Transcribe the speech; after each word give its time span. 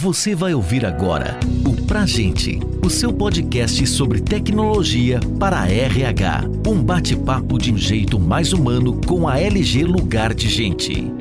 Você 0.00 0.32
vai 0.32 0.54
ouvir 0.54 0.86
agora 0.86 1.36
o 1.66 1.84
Pra 1.84 2.06
Gente, 2.06 2.60
o 2.86 2.88
seu 2.88 3.12
podcast 3.12 3.84
sobre 3.88 4.20
tecnologia 4.20 5.18
para 5.40 5.62
a 5.62 5.68
RH. 5.68 6.42
Um 6.64 6.80
bate-papo 6.80 7.58
de 7.58 7.72
um 7.72 7.76
jeito 7.76 8.16
mais 8.16 8.52
humano 8.52 9.00
com 9.04 9.26
a 9.26 9.40
LG 9.40 9.82
Lugar 9.82 10.32
de 10.34 10.48
Gente. 10.48 11.12